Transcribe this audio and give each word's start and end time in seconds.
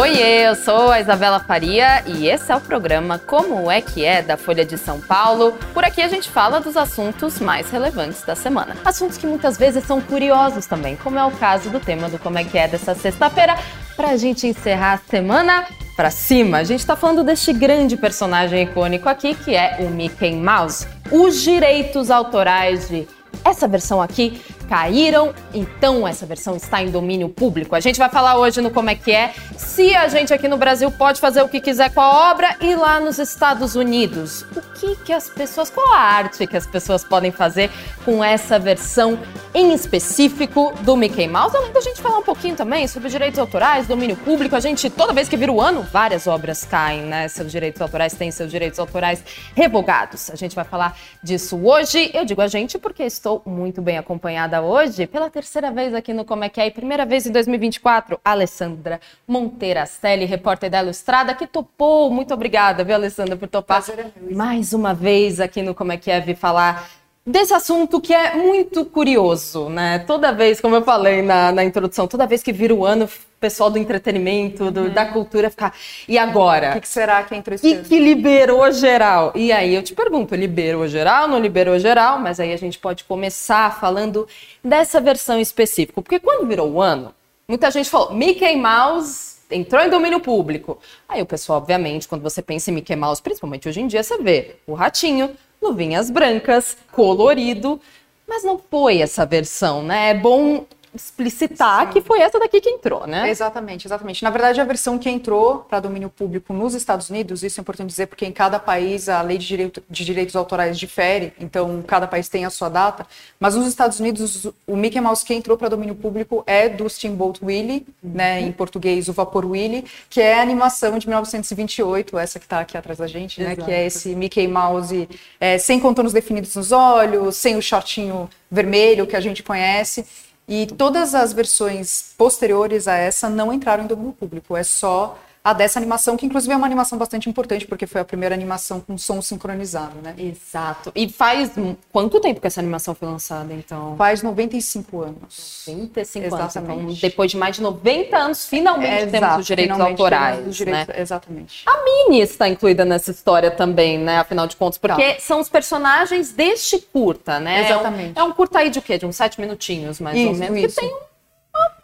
Oiê, 0.00 0.48
eu 0.48 0.54
sou 0.54 0.90
a 0.90 0.98
Isabela 0.98 1.38
Faria 1.40 2.02
e 2.06 2.26
esse 2.26 2.50
é 2.50 2.56
o 2.56 2.60
programa 2.60 3.18
Como 3.18 3.70
é 3.70 3.82
que 3.82 4.02
é 4.02 4.22
da 4.22 4.34
Folha 4.34 4.64
de 4.64 4.78
São 4.78 4.98
Paulo. 4.98 5.52
Por 5.74 5.84
aqui 5.84 6.00
a 6.00 6.08
gente 6.08 6.30
fala 6.30 6.58
dos 6.58 6.74
assuntos 6.74 7.38
mais 7.38 7.70
relevantes 7.70 8.22
da 8.22 8.34
semana. 8.34 8.74
Assuntos 8.82 9.18
que 9.18 9.26
muitas 9.26 9.58
vezes 9.58 9.84
são 9.84 10.00
curiosos 10.00 10.64
também, 10.64 10.96
como 10.96 11.18
é 11.18 11.24
o 11.26 11.30
caso 11.32 11.68
do 11.68 11.78
tema 11.78 12.08
do 12.08 12.18
Como 12.18 12.38
é 12.38 12.44
que 12.44 12.56
é 12.56 12.66
dessa 12.66 12.94
sexta-feira, 12.94 13.58
pra 13.94 14.16
gente 14.16 14.46
encerrar 14.46 14.94
a 14.94 15.10
semana 15.10 15.66
pra 15.94 16.10
cima. 16.10 16.56
A 16.56 16.64
gente 16.64 16.86
tá 16.86 16.96
falando 16.96 17.22
deste 17.22 17.52
grande 17.52 17.94
personagem 17.94 18.62
icônico 18.62 19.06
aqui, 19.06 19.34
que 19.34 19.54
é 19.54 19.76
o 19.80 19.90
Mickey 19.90 20.34
Mouse. 20.34 20.86
Os 21.10 21.42
direitos 21.42 22.10
autorais 22.10 22.88
de 22.88 23.06
essa 23.44 23.68
versão 23.68 24.00
aqui 24.00 24.40
caíram, 24.70 25.34
então 25.52 26.06
essa 26.06 26.24
versão 26.24 26.54
está 26.54 26.80
em 26.80 26.92
domínio 26.92 27.28
público. 27.28 27.74
A 27.74 27.80
gente 27.80 27.98
vai 27.98 28.08
falar 28.08 28.38
hoje 28.38 28.60
no 28.60 28.70
Como 28.70 28.88
é 28.88 28.94
que 28.94 29.10
é, 29.10 29.34
se 29.56 29.92
a 29.96 30.06
gente 30.06 30.32
aqui 30.32 30.46
no 30.46 30.56
Brasil 30.56 30.88
pode 30.92 31.20
fazer 31.20 31.42
o 31.42 31.48
que 31.48 31.60
quiser 31.60 31.92
com 31.92 32.00
a 32.00 32.30
obra 32.30 32.56
e 32.60 32.76
lá 32.76 33.00
nos 33.00 33.18
Estados 33.18 33.74
Unidos, 33.74 34.42
o 34.54 34.62
que 34.78 34.94
que 35.04 35.12
as 35.12 35.28
pessoas, 35.28 35.70
qual 35.70 35.92
a 35.92 35.98
arte 35.98 36.46
que 36.46 36.56
as 36.56 36.68
pessoas 36.68 37.02
podem 37.02 37.32
fazer 37.32 37.68
com 38.04 38.22
essa 38.22 38.60
versão 38.60 39.18
em 39.52 39.74
específico 39.74 40.72
do 40.82 40.96
Mickey 40.96 41.26
Mouse, 41.26 41.56
além 41.56 41.72
da 41.72 41.80
gente 41.80 42.00
falar 42.00 42.18
um 42.18 42.22
pouquinho 42.22 42.54
também 42.54 42.86
sobre 42.86 43.08
direitos 43.08 43.40
autorais, 43.40 43.88
domínio 43.88 44.14
público, 44.14 44.54
a 44.54 44.60
gente, 44.60 44.88
toda 44.88 45.12
vez 45.12 45.28
que 45.28 45.36
vira 45.36 45.50
o 45.50 45.60
ano, 45.60 45.82
várias 45.82 46.28
obras 46.28 46.64
caem, 46.64 47.02
né? 47.02 47.26
Seus 47.26 47.50
direitos 47.50 47.82
autorais 47.82 48.14
têm 48.14 48.30
seus 48.30 48.48
direitos 48.48 48.78
autorais 48.78 49.24
revogados. 49.56 50.30
A 50.30 50.36
gente 50.36 50.54
vai 50.54 50.64
falar 50.64 50.96
disso 51.20 51.58
hoje. 51.60 52.12
Eu 52.14 52.24
digo 52.24 52.40
a 52.40 52.46
gente 52.46 52.78
porque 52.78 53.02
estou 53.02 53.42
muito 53.44 53.82
bem 53.82 53.98
acompanhada 53.98 54.59
hoje, 54.60 55.06
pela 55.06 55.30
terceira 55.30 55.70
vez 55.70 55.94
aqui 55.94 56.12
no 56.12 56.24
Como 56.24 56.44
é 56.44 56.48
que 56.48 56.60
é, 56.60 56.66
e 56.66 56.70
primeira 56.70 57.04
vez 57.04 57.26
em 57.26 57.32
2024, 57.32 58.20
Alessandra 58.24 59.00
Monteiracelli, 59.26 60.24
repórter 60.24 60.70
da 60.70 60.82
Ilustrada, 60.82 61.34
que 61.34 61.46
topou. 61.46 62.10
Muito 62.10 62.34
obrigada, 62.34 62.84
viu, 62.84 62.94
Alessandra, 62.94 63.36
por 63.36 63.48
topar 63.48 63.82
mais 64.30 64.72
uma 64.72 64.94
vez 64.94 65.40
aqui 65.40 65.62
no 65.62 65.74
Como 65.74 65.92
é 65.92 65.96
que 65.96 66.10
é, 66.10 66.20
vir 66.20 66.36
falar 66.36 66.88
desse 67.26 67.54
assunto 67.54 68.00
que 68.00 68.12
é 68.12 68.34
muito 68.34 68.84
curioso, 68.84 69.68
né? 69.68 70.00
Toda 70.00 70.32
vez, 70.32 70.60
como 70.60 70.76
eu 70.76 70.82
falei 70.82 71.22
na, 71.22 71.52
na 71.52 71.64
introdução, 71.64 72.06
toda 72.06 72.26
vez 72.26 72.42
que 72.42 72.52
vira 72.52 72.74
o 72.74 72.84
ano, 72.84 73.08
pessoal 73.40 73.70
do 73.70 73.78
entretenimento, 73.78 74.70
do, 74.70 74.90
da 74.90 75.06
cultura 75.06 75.48
fica. 75.48 75.72
E 76.06 76.18
agora? 76.18 76.70
O 76.70 76.72
que, 76.74 76.80
que 76.82 76.88
será 76.88 77.22
que 77.24 77.34
entrou 77.34 77.54
esse 77.54 77.66
E 77.66 77.82
que 77.82 77.98
liberou 77.98 78.70
geral. 78.70 79.32
E 79.34 79.50
aí 79.50 79.74
eu 79.74 79.82
te 79.82 79.94
pergunto, 79.94 80.34
liberou 80.34 80.86
geral, 80.86 81.26
não 81.26 81.38
liberou 81.38 81.78
geral? 81.78 82.18
Mas 82.18 82.38
aí 82.38 82.52
a 82.52 82.56
gente 82.58 82.78
pode 82.78 83.04
começar 83.04 83.80
falando 83.80 84.28
dessa 84.62 85.00
versão 85.00 85.40
específica. 85.40 86.02
Porque 86.02 86.20
quando 86.20 86.46
virou 86.46 86.70
o 86.70 86.82
ano, 86.82 87.14
muita 87.48 87.70
gente 87.70 87.88
falou, 87.88 88.12
Mickey 88.12 88.54
Mouse 88.56 89.38
entrou 89.50 89.82
em 89.82 89.88
domínio 89.88 90.20
público. 90.20 90.78
Aí 91.08 91.22
o 91.22 91.26
pessoal, 91.26 91.58
obviamente, 91.58 92.06
quando 92.06 92.22
você 92.22 92.42
pensa 92.42 92.70
em 92.70 92.74
Mickey 92.74 92.94
Mouse, 92.94 93.22
principalmente 93.22 93.68
hoje 93.68 93.80
em 93.80 93.86
dia, 93.86 94.02
você 94.02 94.18
vê 94.18 94.56
o 94.66 94.74
ratinho, 94.74 95.30
luvinhas 95.62 96.10
brancas, 96.10 96.76
colorido. 96.92 97.80
Mas 98.28 98.44
não 98.44 98.58
foi 98.58 99.00
essa 99.00 99.24
versão, 99.26 99.82
né? 99.82 100.10
É 100.10 100.14
bom 100.14 100.66
explicitar 100.94 101.86
Sim. 101.86 101.92
que 101.92 102.00
foi 102.00 102.20
essa 102.20 102.38
daqui 102.38 102.60
que 102.60 102.68
entrou, 102.68 103.06
né? 103.06 103.30
Exatamente, 103.30 103.86
exatamente. 103.86 104.22
Na 104.22 104.30
verdade, 104.30 104.60
a 104.60 104.64
versão 104.64 104.98
que 104.98 105.08
entrou 105.08 105.60
para 105.60 105.78
domínio 105.78 106.10
público 106.10 106.52
nos 106.52 106.74
Estados 106.74 107.10
Unidos, 107.10 107.42
isso 107.42 107.60
é 107.60 107.62
importante 107.62 107.88
dizer, 107.88 108.06
porque 108.06 108.26
em 108.26 108.32
cada 108.32 108.58
país 108.58 109.08
a 109.08 109.22
lei 109.22 109.38
de, 109.38 109.46
direito, 109.46 109.82
de 109.88 110.04
direitos 110.04 110.34
autorais 110.34 110.78
difere, 110.78 111.32
então 111.38 111.82
cada 111.86 112.06
país 112.08 112.28
tem 112.28 112.44
a 112.44 112.50
sua 112.50 112.68
data. 112.68 113.06
Mas 113.38 113.54
nos 113.54 113.66
Estados 113.66 114.00
Unidos, 114.00 114.46
o 114.66 114.76
Mickey 114.76 115.00
Mouse 115.00 115.24
que 115.24 115.32
entrou 115.32 115.56
para 115.56 115.68
domínio 115.68 115.94
público 115.94 116.42
é 116.46 116.68
do 116.68 116.88
Steamboat 116.88 117.44
Willie, 117.44 117.86
né, 118.02 118.40
em 118.40 118.50
português, 118.50 119.08
o 119.08 119.12
Vapor 119.12 119.46
Willie, 119.46 119.84
que 120.08 120.20
é 120.20 120.38
a 120.38 120.42
animação 120.42 120.98
de 120.98 121.06
1928, 121.06 122.18
essa 122.18 122.38
que 122.38 122.46
está 122.46 122.60
aqui 122.60 122.76
atrás 122.76 122.98
da 122.98 123.06
gente, 123.06 123.40
né, 123.40 123.54
que 123.54 123.70
é 123.70 123.86
esse 123.86 124.14
Mickey 124.16 124.48
Mouse 124.48 125.08
é, 125.38 125.56
sem 125.56 125.78
contornos 125.78 126.12
definidos 126.12 126.56
nos 126.56 126.72
olhos, 126.72 127.36
sem 127.36 127.56
o 127.56 127.62
shortinho 127.62 128.28
vermelho 128.50 129.06
que 129.06 129.14
a 129.14 129.20
gente 129.20 129.42
conhece. 129.42 130.04
E 130.52 130.66
todas 130.66 131.14
as 131.14 131.32
versões 131.32 132.12
posteriores 132.18 132.88
a 132.88 132.94
essa 132.96 133.30
não 133.30 133.52
entraram 133.52 133.84
em 133.84 133.86
domínio 133.86 134.12
público, 134.12 134.56
é 134.56 134.64
só 134.64 135.16
a 135.42 135.52
dessa 135.54 135.78
animação, 135.78 136.16
que 136.18 136.26
inclusive 136.26 136.52
é 136.52 136.56
uma 136.56 136.66
animação 136.66 136.98
bastante 136.98 137.28
importante, 137.28 137.66
porque 137.66 137.86
foi 137.86 138.00
a 138.00 138.04
primeira 138.04 138.34
animação 138.34 138.78
com 138.80 138.98
som 138.98 139.22
sincronizado, 139.22 139.96
né? 140.02 140.14
Exato. 140.18 140.92
E 140.94 141.08
faz 141.08 141.50
quanto 141.90 142.20
tempo 142.20 142.40
que 142.40 142.46
essa 142.46 142.60
animação 142.60 142.94
foi 142.94 143.08
lançada, 143.08 143.52
então? 143.54 143.96
Faz 143.96 144.22
95 144.22 145.00
anos. 145.02 145.62
25 145.66 146.26
anos. 146.26 146.34
Então, 146.34 146.46
Exatamente. 146.46 147.00
depois 147.00 147.30
de 147.30 147.38
mais 147.38 147.56
de 147.56 147.62
90 147.62 148.16
anos, 148.16 148.44
finalmente 148.46 148.96
temos 149.06 149.14
Exato, 149.14 149.40
os 149.40 149.46
direitos 149.46 149.80
autorais. 149.80 150.36
temos 150.36 150.50
os 150.50 150.56
direitos- 150.56 150.88
né? 150.94 151.00
Exatamente. 151.00 151.62
A 151.66 151.84
Minnie 151.84 152.20
está 152.22 152.46
incluída 152.48 152.84
nessa 152.84 153.10
história 153.10 153.50
também, 153.50 153.98
né? 153.98 154.18
Afinal 154.18 154.46
de 154.46 154.56
contas, 154.56 154.76
porque 154.78 155.14
Tá. 155.14 155.20
são 155.20 155.40
os 155.40 155.48
personagens 155.48 156.32
deste 156.32 156.78
curta, 156.78 157.40
né? 157.40 157.64
Exatamente. 157.64 158.12
É 158.18 158.22
um, 158.22 158.26
é 158.26 158.28
um 158.28 158.32
curta 158.32 158.58
aí 158.58 158.68
de 158.68 158.80
quê? 158.82 158.98
De 158.98 159.06
uns 159.06 159.16
sete 159.16 159.40
minutinhos, 159.40 160.00
mais 160.00 160.16
ou 160.18 160.32
Isso, 160.32 160.40
menos. 160.40 160.58
isso. 160.58 160.74
Que 160.74 160.80
tem 160.82 160.90
uma, 160.90 161.09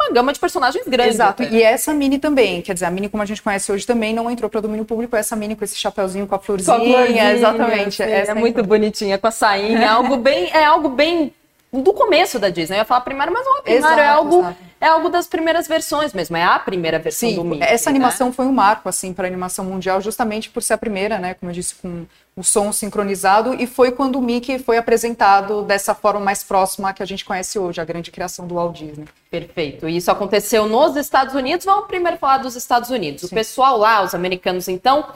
uma 0.07 0.15
gama 0.15 0.33
de 0.33 0.39
personagens 0.41 0.87
grande. 0.87 1.11
Exato. 1.11 1.43
até. 1.43 1.53
E 1.55 1.63
essa 1.63 1.93
Mini 1.93 2.19
também, 2.19 2.63
quer 2.63 2.75
dizer, 2.75 2.87
a 2.87 2.91
Mini 2.91 3.09
como 3.09 3.23
a 3.23 3.27
gente 3.27 3.43
conhece 3.43 3.71
hoje 3.71 3.87
também 3.87 4.15
não 4.15 4.31
entrou 4.31 4.49
para 4.49 4.61
domínio 4.61 4.85
público, 4.85 5.17
essa 5.17 5.37
Mini 5.37 5.57
com 5.57 5.65
esse 5.65 5.77
chapeuzinho 5.77 6.27
com 6.27 6.35
a 6.35 6.39
florzinha, 6.39 6.77
Com 6.77 6.83
a 6.83 6.87
florzinha, 6.87 7.33
exatamente. 7.33 7.97
sim, 7.97 8.03
essa 8.03 8.31
é 8.33 8.35
muito 8.35 8.63
bonitinha 8.63 9.19
com 9.19 9.27
a 9.27 9.31
sainha, 9.31 9.79
é 9.79 9.87
algo 9.87 10.17
bem, 10.17 10.51
é 10.53 10.65
algo 10.65 10.89
bem 10.89 11.33
do 11.73 11.93
começo 11.93 12.39
da 12.39 12.49
Disney. 12.49 12.77
Eu 12.77 12.81
ia 12.81 12.85
falar 12.85 13.01
primário, 13.03 13.33
mas 13.33 13.45
não 13.45 13.59
é 13.59 13.63
primário, 13.63 14.01
é 14.01 14.05
Exato, 14.05 14.19
algo 14.19 14.39
exato. 14.41 14.57
É 14.81 14.87
algo 14.87 15.09
das 15.09 15.27
primeiras 15.27 15.67
versões 15.67 16.13
mesmo, 16.13 16.37
é 16.37 16.43
a 16.43 16.59
primeira 16.59 16.99
versão 16.99 17.31
do 17.31 17.43
Sim, 17.43 17.49
Mickey. 17.49 17.65
essa 17.65 17.91
né? 17.91 17.97
animação 17.97 18.33
foi 18.33 18.47
um 18.47 18.53
marco 18.53 18.89
assim 18.89 19.13
para 19.13 19.27
a 19.27 19.29
animação 19.29 19.65
mundial, 19.65 20.01
justamente 20.01 20.51
por 20.51 20.63
ser 20.63 20.75
a 20.75 20.79
primeira, 20.79 21.19
né, 21.19 21.35
como 21.35 21.51
eu 21.51 21.55
disse, 21.55 21.75
com 21.77 22.07
o 22.37 22.45
som 22.45 22.71
sincronizado 22.71 23.55
e 23.55 23.67
foi 23.67 23.91
quando 23.91 24.17
o 24.17 24.23
Mickey 24.23 24.59
foi 24.59 24.77
apresentado 24.77 25.63
dessa 25.63 25.95
forma 25.95 26.21
mais 26.21 26.45
próxima 26.45 26.93
que 26.93 27.03
a 27.03 27.07
gente 27.07 27.25
conhece 27.25 27.59
hoje, 27.59 27.81
a 27.81 27.85
grande 27.85 28.11
criação 28.11 28.47
do 28.47 28.57
Walt 28.57 28.77
Disney. 28.77 29.07
Perfeito. 29.31 29.89
E 29.89 29.97
isso 29.97 30.11
aconteceu 30.11 30.69
nos 30.69 30.97
Estados 30.97 31.35
Unidos. 31.35 31.65
Vamos 31.65 31.87
primeiro 31.87 32.19
falar 32.19 32.39
dos 32.39 32.55
Estados 32.55 32.91
Unidos. 32.91 33.23
O 33.23 33.29
Sim. 33.29 33.35
pessoal 33.35 33.79
lá, 33.79 34.03
os 34.03 34.15
americanos, 34.15 34.69
então, 34.69 35.07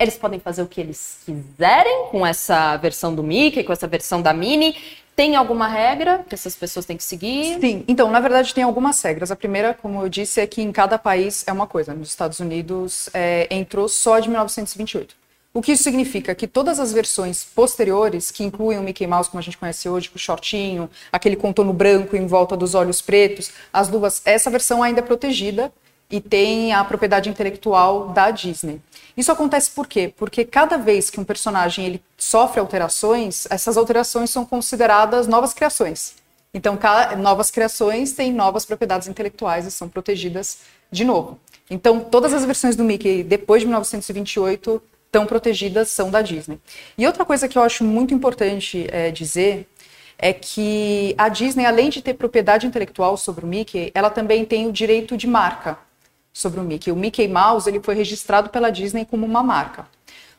eles 0.00 0.16
podem 0.16 0.40
fazer 0.40 0.62
o 0.62 0.66
que 0.66 0.80
eles 0.80 1.18
quiserem 1.24 2.08
com 2.10 2.26
essa 2.26 2.76
versão 2.78 3.14
do 3.14 3.22
Mickey, 3.22 3.62
com 3.62 3.72
essa 3.72 3.86
versão 3.86 4.20
da 4.20 4.34
Minnie. 4.34 4.76
Tem 5.16 5.36
alguma 5.36 5.68
regra 5.68 6.24
que 6.28 6.34
essas 6.34 6.56
pessoas 6.56 6.84
têm 6.84 6.96
que 6.96 7.04
seguir? 7.04 7.60
Sim, 7.60 7.84
então, 7.86 8.10
na 8.10 8.18
verdade, 8.18 8.52
tem 8.52 8.64
algumas 8.64 9.00
regras. 9.00 9.30
A 9.30 9.36
primeira, 9.36 9.72
como 9.72 10.02
eu 10.02 10.08
disse, 10.08 10.40
é 10.40 10.46
que 10.46 10.60
em 10.60 10.72
cada 10.72 10.98
país 10.98 11.44
é 11.46 11.52
uma 11.52 11.66
coisa. 11.66 11.94
Nos 11.94 12.08
Estados 12.08 12.40
Unidos 12.40 13.08
é, 13.14 13.46
entrou 13.50 13.88
só 13.88 14.18
de 14.18 14.28
1928. 14.28 15.14
O 15.52 15.62
que 15.62 15.70
isso 15.70 15.84
significa? 15.84 16.34
Que 16.34 16.48
todas 16.48 16.80
as 16.80 16.92
versões 16.92 17.44
posteriores, 17.44 18.32
que 18.32 18.42
incluem 18.42 18.76
o 18.76 18.82
Mickey 18.82 19.06
Mouse, 19.06 19.30
como 19.30 19.38
a 19.38 19.42
gente 19.42 19.56
conhece 19.56 19.88
hoje, 19.88 20.10
com 20.10 20.16
o 20.16 20.18
shortinho, 20.18 20.90
aquele 21.12 21.36
contorno 21.36 21.72
branco 21.72 22.16
em 22.16 22.26
volta 22.26 22.56
dos 22.56 22.74
olhos 22.74 23.00
pretos, 23.00 23.52
as 23.72 23.88
luvas, 23.88 24.20
essa 24.24 24.50
versão 24.50 24.82
ainda 24.82 24.98
é 24.98 25.02
protegida 25.02 25.72
e 26.14 26.20
tem 26.20 26.72
a 26.72 26.84
propriedade 26.84 27.28
intelectual 27.28 28.10
da 28.10 28.30
Disney. 28.30 28.80
Isso 29.16 29.32
acontece 29.32 29.72
por 29.72 29.88
quê? 29.88 30.14
Porque 30.16 30.44
cada 30.44 30.78
vez 30.78 31.10
que 31.10 31.18
um 31.18 31.24
personagem 31.24 31.84
ele 31.84 32.00
sofre 32.16 32.60
alterações, 32.60 33.48
essas 33.50 33.76
alterações 33.76 34.30
são 34.30 34.44
consideradas 34.44 35.26
novas 35.26 35.52
criações. 35.52 36.14
Então, 36.54 36.78
novas 37.18 37.50
criações 37.50 38.12
têm 38.12 38.32
novas 38.32 38.64
propriedades 38.64 39.08
intelectuais 39.08 39.66
e 39.66 39.72
são 39.72 39.88
protegidas 39.88 40.58
de 40.88 41.04
novo. 41.04 41.36
Então, 41.68 41.98
todas 41.98 42.32
as 42.32 42.44
versões 42.44 42.76
do 42.76 42.84
Mickey 42.84 43.24
depois 43.24 43.62
de 43.62 43.66
1928 43.66 44.80
estão 45.06 45.26
protegidas, 45.26 45.88
são 45.88 46.12
da 46.12 46.22
Disney. 46.22 46.60
E 46.96 47.04
outra 47.08 47.24
coisa 47.24 47.48
que 47.48 47.58
eu 47.58 47.62
acho 47.62 47.82
muito 47.82 48.14
importante 48.14 48.86
é, 48.88 49.10
dizer 49.10 49.66
é 50.16 50.32
que 50.32 51.12
a 51.18 51.28
Disney, 51.28 51.66
além 51.66 51.90
de 51.90 52.00
ter 52.00 52.14
propriedade 52.14 52.68
intelectual 52.68 53.16
sobre 53.16 53.44
o 53.44 53.48
Mickey, 53.48 53.90
ela 53.92 54.10
também 54.10 54.44
tem 54.44 54.68
o 54.68 54.72
direito 54.72 55.16
de 55.16 55.26
marca 55.26 55.76
sobre 56.34 56.58
o 56.58 56.64
Mickey. 56.64 56.90
O 56.90 56.96
Mickey 56.96 57.28
Mouse 57.28 57.70
ele 57.70 57.80
foi 57.80 57.94
registrado 57.94 58.50
pela 58.50 58.70
Disney 58.70 59.06
como 59.06 59.24
uma 59.24 59.42
marca. 59.42 59.86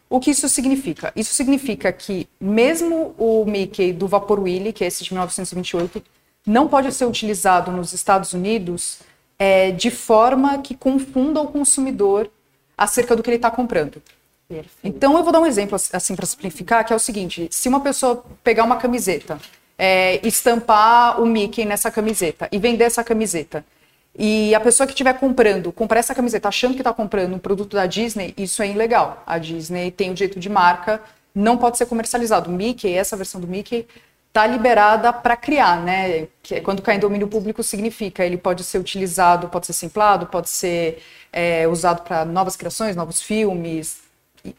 O 0.09 0.19
que 0.19 0.29
isso 0.29 0.47
significa? 0.47 1.11
Isso 1.15 1.33
significa 1.33 1.91
que 1.91 2.27
mesmo 2.39 3.15
o 3.17 3.45
Mickey 3.45 3.91
do 3.93 4.07
Vapor 4.07 4.41
Willie, 4.41 4.73
que 4.73 4.83
é 4.83 4.87
esse 4.87 5.03
de 5.03 5.11
1928, 5.11 6.03
não 6.45 6.67
pode 6.67 6.91
ser 6.91 7.05
utilizado 7.05 7.71
nos 7.71 7.93
Estados 7.93 8.33
Unidos 8.33 8.99
é, 9.39 9.71
de 9.71 9.89
forma 9.89 10.59
que 10.59 10.75
confunda 10.75 11.41
o 11.41 11.47
consumidor 11.47 12.29
acerca 12.77 13.15
do 13.15 13.23
que 13.23 13.29
ele 13.29 13.37
está 13.37 13.49
comprando. 13.49 14.01
Perfeito. 14.47 14.77
Então 14.83 15.17
eu 15.17 15.23
vou 15.23 15.33
dar 15.33 15.39
um 15.39 15.45
exemplo 15.45 15.75
assim 15.91 16.15
para 16.15 16.25
simplificar, 16.25 16.85
que 16.85 16.93
é 16.93 16.95
o 16.95 16.99
seguinte: 16.99 17.47
se 17.49 17.67
uma 17.67 17.79
pessoa 17.79 18.23
pegar 18.43 18.63
uma 18.63 18.75
camiseta, 18.75 19.39
é, 19.77 20.25
estampar 20.25 21.19
o 21.19 21.25
Mickey 21.25 21.65
nessa 21.65 21.89
camiseta 21.89 22.47
e 22.51 22.59
vender 22.59 22.83
essa 22.83 23.03
camiseta, 23.03 23.65
e 24.17 24.55
a 24.55 24.59
pessoa 24.59 24.87
que 24.87 24.93
estiver 24.93 25.13
comprando, 25.19 25.71
comprar 25.71 25.99
essa 25.99 26.15
camiseta 26.15 26.47
achando 26.47 26.73
que 26.73 26.81
está 26.81 26.93
comprando 26.93 27.33
um 27.33 27.39
produto 27.39 27.75
da 27.75 27.85
Disney, 27.85 28.33
isso 28.37 28.61
é 28.63 28.69
ilegal. 28.69 29.21
A 29.25 29.37
Disney 29.37 29.91
tem 29.91 30.11
o 30.11 30.13
direito 30.13 30.39
de 30.39 30.49
marca, 30.49 31.01
não 31.33 31.57
pode 31.57 31.77
ser 31.77 31.85
comercializado. 31.85 32.49
O 32.49 32.53
Mickey, 32.53 32.93
essa 32.93 33.17
versão 33.17 33.41
do 33.41 33.47
Mickey, 33.47 33.85
está 34.29 34.47
liberada 34.47 35.11
para 35.11 35.35
criar, 35.35 35.81
né? 35.81 36.27
É 36.51 36.61
quando 36.61 36.81
cai 36.81 36.95
em 36.95 36.99
domínio 36.99 37.27
público 37.27 37.63
significa 37.63 38.25
ele 38.25 38.37
pode 38.37 38.63
ser 38.63 38.79
utilizado, 38.79 39.49
pode 39.49 39.65
ser 39.65 39.73
simplado, 39.73 40.27
pode 40.27 40.49
ser 40.49 41.01
é, 41.31 41.67
usado 41.67 42.01
para 42.03 42.23
novas 42.25 42.55
criações, 42.55 42.95
novos 42.95 43.21
filmes, 43.21 44.01
e, 44.43 44.55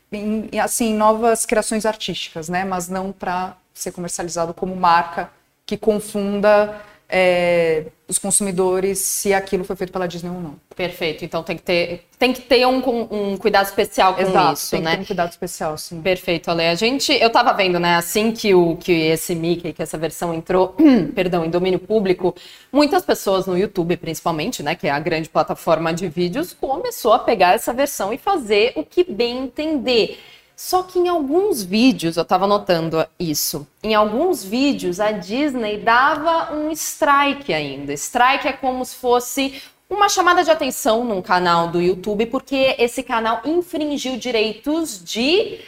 e, 0.52 0.58
assim 0.58 0.94
novas 0.94 1.46
criações 1.46 1.86
artísticas, 1.86 2.48
né? 2.48 2.64
Mas 2.64 2.88
não 2.88 3.12
para 3.12 3.56
ser 3.72 3.92
comercializado 3.92 4.52
como 4.52 4.74
marca 4.76 5.30
que 5.64 5.76
confunda 5.76 6.80
é, 7.08 7.86
os 8.08 8.18
consumidores 8.18 9.00
se 9.00 9.34
aquilo 9.34 9.64
foi 9.64 9.74
feito 9.74 9.92
pela 9.92 10.06
Disney 10.06 10.30
ou 10.30 10.40
não. 10.40 10.54
Perfeito. 10.76 11.24
Então 11.24 11.42
tem 11.42 11.56
que 11.56 11.62
ter, 11.62 12.06
tem 12.18 12.32
que 12.32 12.40
ter 12.40 12.64
um, 12.66 12.78
um 13.10 13.36
cuidado 13.36 13.66
especial 13.66 14.14
com 14.14 14.20
Exato, 14.20 14.54
isso, 14.54 14.70
tem 14.70 14.80
né? 14.80 14.90
Que 14.90 14.96
ter 14.96 15.02
um 15.02 15.06
cuidado 15.06 15.30
especial, 15.30 15.76
sim. 15.76 16.00
Perfeito, 16.00 16.50
Ale. 16.50 16.66
A 16.66 16.74
gente, 16.74 17.12
eu 17.12 17.30
tava 17.30 17.52
vendo, 17.52 17.80
né, 17.80 17.96
assim 17.96 18.30
que 18.30 18.54
o 18.54 18.76
que 18.76 18.92
esse 18.92 19.34
Mickey, 19.34 19.72
que 19.72 19.82
essa 19.82 19.98
versão 19.98 20.32
entrou, 20.32 20.76
perdão, 21.14 21.44
em 21.44 21.50
domínio 21.50 21.80
público, 21.80 22.34
muitas 22.72 23.04
pessoas 23.04 23.46
no 23.46 23.58
YouTube, 23.58 23.96
principalmente, 23.96 24.62
né, 24.62 24.76
que 24.76 24.86
é 24.86 24.90
a 24.90 25.00
grande 25.00 25.28
plataforma 25.28 25.92
de 25.92 26.08
vídeos, 26.08 26.52
começou 26.52 27.12
a 27.12 27.18
pegar 27.18 27.54
essa 27.54 27.72
versão 27.72 28.12
e 28.12 28.18
fazer 28.18 28.72
o 28.76 28.84
que 28.84 29.02
bem 29.02 29.38
entender. 29.38 30.18
Só 30.56 30.82
que 30.82 30.98
em 30.98 31.06
alguns 31.06 31.62
vídeos, 31.62 32.16
eu 32.16 32.22
estava 32.22 32.46
notando 32.46 33.06
isso, 33.20 33.66
em 33.82 33.94
alguns 33.94 34.42
vídeos 34.42 34.98
a 34.98 35.12
Disney 35.12 35.76
dava 35.76 36.54
um 36.54 36.70
strike 36.70 37.52
ainda. 37.52 37.92
Strike 37.92 38.48
é 38.48 38.52
como 38.54 38.82
se 38.82 38.96
fosse 38.96 39.62
uma 39.88 40.08
chamada 40.08 40.42
de 40.42 40.50
atenção 40.50 41.04
num 41.04 41.20
canal 41.20 41.68
do 41.68 41.78
YouTube, 41.78 42.24
porque 42.26 42.74
esse 42.78 43.02
canal 43.02 43.42
infringiu 43.44 44.16
direitos 44.16 45.04
de 45.04 45.60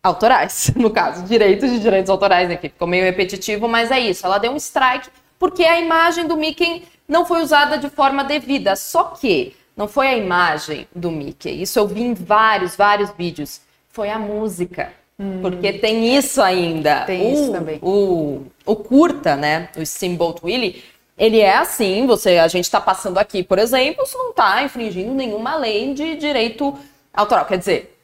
autorais, 0.00 0.70
no 0.76 0.90
caso, 0.90 1.24
direitos 1.24 1.68
de 1.68 1.80
direitos 1.80 2.08
autorais 2.08 2.48
aqui. 2.48 2.68
Ficou 2.68 2.86
meio 2.86 3.04
repetitivo, 3.04 3.66
mas 3.66 3.90
é 3.90 3.98
isso. 3.98 4.24
Ela 4.24 4.38
deu 4.38 4.52
um 4.52 4.56
strike 4.56 5.08
porque 5.36 5.64
a 5.64 5.80
imagem 5.80 6.28
do 6.28 6.36
Mickey 6.36 6.84
não 7.08 7.26
foi 7.26 7.42
usada 7.42 7.76
de 7.76 7.90
forma 7.90 8.22
devida. 8.22 8.76
Só 8.76 9.02
que 9.02 9.56
não 9.76 9.88
foi 9.88 10.06
a 10.06 10.16
imagem 10.16 10.86
do 10.94 11.10
Mickey. 11.10 11.60
Isso 11.60 11.76
eu 11.76 11.88
vi 11.88 12.02
em 12.02 12.14
vários, 12.14 12.76
vários 12.76 13.10
vídeos 13.10 13.60
foi 13.92 14.10
a 14.10 14.18
música. 14.18 14.92
Hum. 15.18 15.40
Porque 15.40 15.74
tem 15.74 16.16
isso 16.16 16.42
ainda. 16.42 17.04
Tem 17.04 17.30
o, 17.30 17.32
isso 17.32 17.52
também. 17.52 17.78
O, 17.80 18.42
o 18.66 18.76
curta, 18.76 19.36
né? 19.36 19.68
O 19.76 19.84
Steamboat 19.84 20.40
Willie, 20.42 20.82
ele 21.16 21.38
é 21.38 21.56
assim, 21.56 22.06
você, 22.06 22.38
a 22.38 22.48
gente 22.48 22.64
está 22.64 22.80
passando 22.80 23.18
aqui, 23.18 23.42
por 23.42 23.58
exemplo, 23.58 24.02
isso 24.02 24.18
não 24.18 24.30
está 24.30 24.62
infringindo 24.64 25.14
nenhuma 25.14 25.54
lei 25.56 25.94
de 25.94 26.16
direito 26.16 26.76
autoral. 27.12 27.44
Quer 27.44 27.58
dizer, 27.58 27.98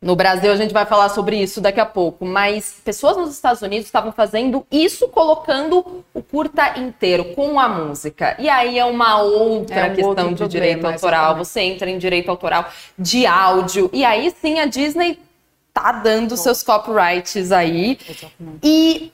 no 0.00 0.14
Brasil 0.14 0.52
a 0.52 0.56
gente 0.56 0.72
vai 0.72 0.86
falar 0.86 1.08
sobre 1.08 1.36
isso 1.36 1.60
daqui 1.60 1.80
a 1.80 1.86
pouco, 1.86 2.24
mas 2.24 2.80
pessoas 2.84 3.16
nos 3.16 3.30
Estados 3.30 3.62
Unidos 3.62 3.86
estavam 3.86 4.12
fazendo 4.12 4.64
isso 4.70 5.08
colocando 5.08 6.04
o 6.14 6.22
curta 6.22 6.78
inteiro 6.78 7.34
com 7.34 7.58
a 7.58 7.68
música. 7.68 8.36
E 8.38 8.48
aí 8.48 8.78
é 8.78 8.84
uma 8.84 9.20
outra 9.20 9.86
é 9.86 9.90
um 9.90 9.94
questão 9.94 10.32
de 10.32 10.46
direito 10.46 10.86
autoral. 10.86 11.36
Você 11.36 11.62
entra 11.62 11.90
em 11.90 11.98
direito 11.98 12.28
autoral 12.30 12.70
de 12.96 13.26
áudio. 13.26 13.90
E 13.92 14.04
aí 14.04 14.32
sim 14.40 14.60
a 14.60 14.66
Disney 14.66 15.18
tá 15.74 15.90
dando 15.90 16.30
Bom. 16.30 16.36
seus 16.36 16.62
copyrights 16.62 17.50
aí. 17.50 17.98
Exatamente. 18.08 18.58
E 18.62 19.12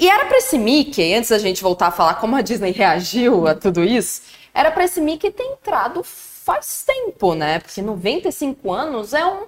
e 0.00 0.08
era 0.08 0.26
para 0.26 0.38
esse 0.38 0.56
Mickey, 0.56 1.14
antes 1.14 1.30
da 1.30 1.38
gente 1.38 1.60
voltar 1.60 1.88
a 1.88 1.90
falar 1.90 2.14
como 2.14 2.36
a 2.36 2.40
Disney 2.40 2.70
reagiu 2.70 3.48
a 3.48 3.54
tudo 3.54 3.82
isso, 3.82 4.22
era 4.54 4.70
para 4.70 4.84
esse 4.84 5.00
Mickey 5.00 5.32
ter 5.32 5.42
entrado 5.42 6.04
faz 6.04 6.84
tempo, 6.86 7.34
né? 7.34 7.58
Porque 7.58 7.82
95 7.82 8.72
anos 8.72 9.12
é 9.12 9.26
um 9.26 9.46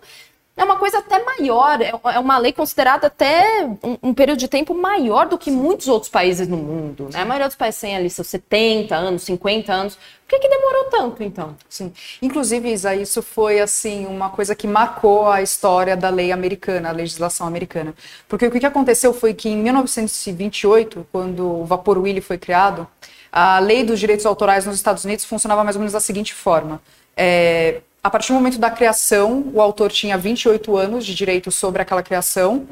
é 0.60 0.64
uma 0.64 0.76
coisa 0.76 0.98
até 0.98 1.24
maior, 1.24 1.80
é, 1.80 1.90
é 2.14 2.18
uma 2.18 2.36
lei 2.36 2.52
considerada 2.52 3.06
até 3.06 3.64
um, 3.82 4.10
um, 4.10 4.14
período 4.14 4.38
de 4.38 4.46
tempo 4.46 4.74
maior 4.74 5.26
do 5.26 5.38
que 5.38 5.50
muitos 5.50 5.88
outros 5.88 6.10
países 6.10 6.46
no 6.46 6.58
mundo. 6.58 7.08
Né? 7.10 7.22
A 7.22 7.24
maioria 7.24 7.48
dos 7.48 7.56
países 7.56 7.80
tem 7.80 7.96
ali 7.96 8.10
seus 8.10 8.26
70 8.26 8.94
anos, 8.94 9.22
50 9.22 9.72
anos. 9.72 9.94
Por 9.94 10.38
que, 10.38 10.38
que 10.40 10.48
demorou 10.50 10.84
tanto, 10.90 11.22
então? 11.22 11.56
Sim. 11.66 11.90
Inclusive, 12.20 12.70
Isa, 12.70 12.94
isso 12.94 13.22
foi 13.22 13.58
assim 13.58 14.04
uma 14.04 14.28
coisa 14.28 14.54
que 14.54 14.66
marcou 14.66 15.30
a 15.30 15.40
história 15.40 15.96
da 15.96 16.10
lei 16.10 16.30
americana, 16.30 16.90
a 16.90 16.92
legislação 16.92 17.46
americana. 17.46 17.94
Porque 18.28 18.46
o 18.46 18.50
que 18.50 18.66
aconteceu 18.66 19.14
foi 19.14 19.32
que 19.32 19.48
em 19.48 19.56
1928, 19.56 21.06
quando 21.10 21.62
o 21.62 21.64
Vapor 21.64 21.96
Willie 21.96 22.20
foi 22.20 22.36
criado, 22.36 22.86
a 23.32 23.58
lei 23.60 23.82
dos 23.82 23.98
direitos 23.98 24.26
autorais 24.26 24.66
nos 24.66 24.76
Estados 24.76 25.04
Unidos 25.06 25.24
funcionava 25.24 25.64
mais 25.64 25.74
ou 25.74 25.80
menos 25.80 25.94
da 25.94 26.00
seguinte 26.00 26.34
forma. 26.34 26.82
É, 27.16 27.80
a 28.02 28.08
partir 28.10 28.32
do 28.32 28.34
momento 28.34 28.58
da 28.58 28.70
criação, 28.70 29.50
o 29.52 29.60
autor 29.60 29.92
tinha 29.92 30.16
28 30.16 30.76
anos 30.76 31.04
de 31.04 31.14
direito 31.14 31.50
sobre 31.50 31.82
aquela 31.82 32.02
criação, 32.02 32.66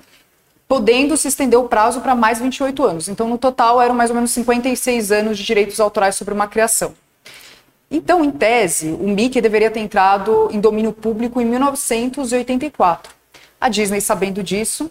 podendo 0.66 1.16
se 1.16 1.28
estender 1.28 1.58
o 1.58 1.68
prazo 1.68 2.00
para 2.00 2.14
mais 2.14 2.40
28 2.40 2.84
anos. 2.84 3.08
Então, 3.08 3.28
no 3.28 3.36
total, 3.36 3.80
eram 3.80 3.94
mais 3.94 4.10
ou 4.10 4.16
menos 4.16 4.30
56 4.30 5.12
anos 5.12 5.38
de 5.38 5.44
direitos 5.44 5.80
autorais 5.80 6.14
sobre 6.14 6.32
uma 6.32 6.46
criação. 6.46 6.94
Então, 7.90 8.22
em 8.24 8.30
tese, 8.30 8.88
o 8.88 9.08
Mickey 9.08 9.40
deveria 9.40 9.70
ter 9.70 9.80
entrado 9.80 10.48
em 10.50 10.60
domínio 10.60 10.92
público 10.92 11.40
em 11.40 11.44
1984. 11.44 13.12
A 13.60 13.68
Disney, 13.68 14.00
sabendo 14.00 14.42
disso, 14.42 14.90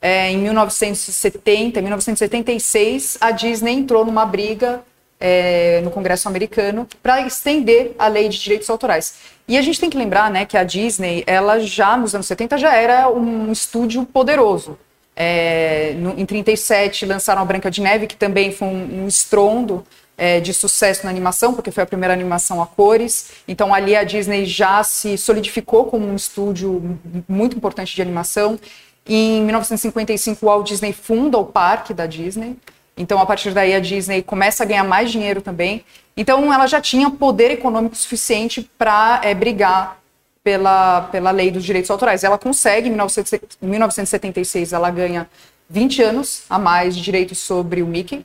é, 0.00 0.30
em 0.30 0.38
1970, 0.38 1.80
1976, 1.80 3.16
a 3.20 3.30
Disney 3.30 3.72
entrou 3.72 4.04
numa 4.04 4.26
briga 4.26 4.82
é, 5.26 5.80
no 5.82 5.90
Congresso 5.90 6.28
americano 6.28 6.86
para 7.02 7.22
estender 7.22 7.94
a 7.98 8.08
lei 8.08 8.28
de 8.28 8.38
direitos 8.38 8.68
autorais. 8.68 9.14
E 9.48 9.56
a 9.56 9.62
gente 9.62 9.80
tem 9.80 9.88
que 9.88 9.96
lembrar 9.96 10.30
né, 10.30 10.44
que 10.44 10.54
a 10.54 10.62
Disney, 10.62 11.24
ela 11.26 11.60
já 11.60 11.96
nos 11.96 12.14
anos 12.14 12.26
70 12.26 12.58
já 12.58 12.76
era 12.76 13.08
um 13.08 13.50
estúdio 13.50 14.04
poderoso. 14.04 14.78
É, 15.16 15.94
no, 15.96 16.20
em 16.20 16.26
37 16.26 17.06
lançaram 17.06 17.40
a 17.40 17.44
Branca 17.46 17.70
de 17.70 17.80
Neve, 17.80 18.06
que 18.06 18.16
também 18.16 18.52
foi 18.52 18.68
um, 18.68 19.04
um 19.04 19.08
estrondo 19.08 19.82
é, 20.18 20.40
de 20.40 20.52
sucesso 20.52 21.04
na 21.04 21.10
animação, 21.10 21.54
porque 21.54 21.70
foi 21.70 21.84
a 21.84 21.86
primeira 21.86 22.12
animação 22.12 22.60
a 22.60 22.66
cores. 22.66 23.30
Então 23.48 23.72
ali 23.72 23.96
a 23.96 24.04
Disney 24.04 24.44
já 24.44 24.84
se 24.84 25.16
solidificou 25.16 25.86
como 25.86 26.06
um 26.06 26.16
estúdio 26.16 26.98
muito 27.26 27.56
importante 27.56 27.94
de 27.96 28.02
animação. 28.02 28.60
Em 29.06 29.42
1955 29.42 30.44
o 30.44 30.50
Walt 30.50 30.68
Disney 30.68 30.92
funda 30.92 31.38
o 31.38 31.46
parque 31.46 31.94
da 31.94 32.04
Disney. 32.04 32.58
Então, 32.96 33.18
a 33.18 33.26
partir 33.26 33.50
daí, 33.50 33.74
a 33.74 33.80
Disney 33.80 34.22
começa 34.22 34.62
a 34.62 34.66
ganhar 34.66 34.84
mais 34.84 35.10
dinheiro 35.10 35.42
também. 35.42 35.84
Então, 36.16 36.52
ela 36.52 36.66
já 36.66 36.80
tinha 36.80 37.10
poder 37.10 37.50
econômico 37.50 37.96
suficiente 37.96 38.70
para 38.78 39.20
é, 39.22 39.34
brigar 39.34 39.98
pela, 40.44 41.02
pela 41.02 41.30
lei 41.30 41.50
dos 41.50 41.64
direitos 41.64 41.90
autorais. 41.90 42.22
Ela 42.22 42.38
consegue, 42.38 42.88
em 42.88 43.66
1976, 43.66 44.72
ela 44.72 44.90
ganha 44.90 45.28
20 45.68 46.02
anos 46.02 46.44
a 46.48 46.58
mais 46.58 46.94
de 46.94 47.02
direitos 47.02 47.38
sobre 47.38 47.82
o 47.82 47.86
Mickey. 47.86 48.24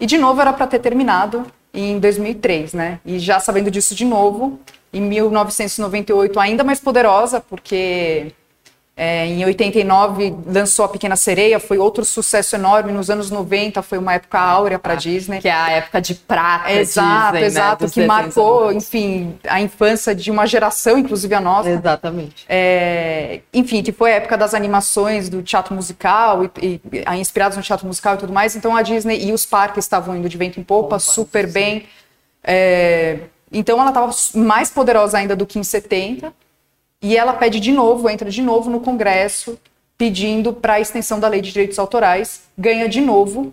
E, 0.00 0.06
de 0.06 0.18
novo, 0.18 0.40
era 0.40 0.52
para 0.52 0.66
ter 0.66 0.80
terminado 0.80 1.46
em 1.72 1.98
2003, 2.00 2.72
né? 2.72 3.00
E 3.04 3.18
já 3.18 3.38
sabendo 3.38 3.70
disso 3.70 3.94
de 3.94 4.04
novo, 4.04 4.58
em 4.92 5.00
1998, 5.00 6.40
ainda 6.40 6.64
mais 6.64 6.80
poderosa, 6.80 7.40
porque 7.40 8.32
é, 9.00 9.26
em 9.26 9.44
89 9.44 10.34
lançou 10.44 10.84
A 10.84 10.88
Pequena 10.88 11.14
Sereia, 11.14 11.60
foi 11.60 11.78
outro 11.78 12.04
sucesso 12.04 12.56
enorme. 12.56 12.90
Nos 12.90 13.08
anos 13.08 13.30
90 13.30 13.80
foi 13.80 13.96
uma 13.96 14.14
época 14.14 14.40
áurea 14.40 14.76
para 14.76 14.94
a 14.94 14.96
ah, 14.96 14.98
Disney. 14.98 15.38
Que 15.38 15.46
é 15.46 15.52
a 15.52 15.70
época 15.70 16.00
de 16.00 16.16
prata. 16.16 16.72
Exato, 16.72 17.32
Disney, 17.34 17.46
exato, 17.46 17.84
né? 17.84 17.90
que 17.94 18.04
marcou, 18.04 18.72
enfim, 18.72 19.38
a 19.46 19.60
infância 19.60 20.16
de 20.16 20.32
uma 20.32 20.48
geração, 20.48 20.98
inclusive 20.98 21.32
a 21.32 21.40
nossa. 21.40 21.70
Exatamente. 21.70 22.44
É, 22.48 23.38
enfim, 23.54 23.84
que 23.84 23.92
foi 23.92 24.14
a 24.14 24.16
época 24.16 24.36
das 24.36 24.52
animações 24.52 25.28
do 25.28 25.44
teatro 25.44 25.76
musical, 25.76 26.44
e, 26.60 26.80
e, 26.92 27.20
inspirados 27.20 27.56
no 27.56 27.62
teatro 27.62 27.86
musical 27.86 28.16
e 28.16 28.18
tudo 28.18 28.32
mais. 28.32 28.56
Então 28.56 28.74
a 28.74 28.82
Disney 28.82 29.26
e 29.26 29.32
os 29.32 29.46
parques 29.46 29.84
estavam 29.84 30.16
indo 30.16 30.28
de 30.28 30.36
vento 30.36 30.58
em 30.58 30.64
popa, 30.64 30.96
Opa, 30.96 30.98
super 30.98 31.46
bem. 31.46 31.86
É, 32.42 33.18
então 33.52 33.80
ela 33.80 33.90
estava 33.90 34.10
mais 34.34 34.70
poderosa 34.72 35.18
ainda 35.18 35.36
do 35.36 35.46
que 35.46 35.56
em 35.56 35.62
70. 35.62 36.32
E 37.00 37.16
ela 37.16 37.32
pede 37.32 37.60
de 37.60 37.72
novo, 37.72 38.08
entra 38.10 38.30
de 38.30 38.42
novo 38.42 38.68
no 38.68 38.80
Congresso, 38.80 39.58
pedindo 39.96 40.52
para 40.52 40.74
a 40.74 40.80
extensão 40.80 41.20
da 41.20 41.28
lei 41.28 41.40
de 41.40 41.52
direitos 41.52 41.78
autorais, 41.78 42.42
ganha 42.56 42.88
de 42.88 43.00
novo. 43.00 43.52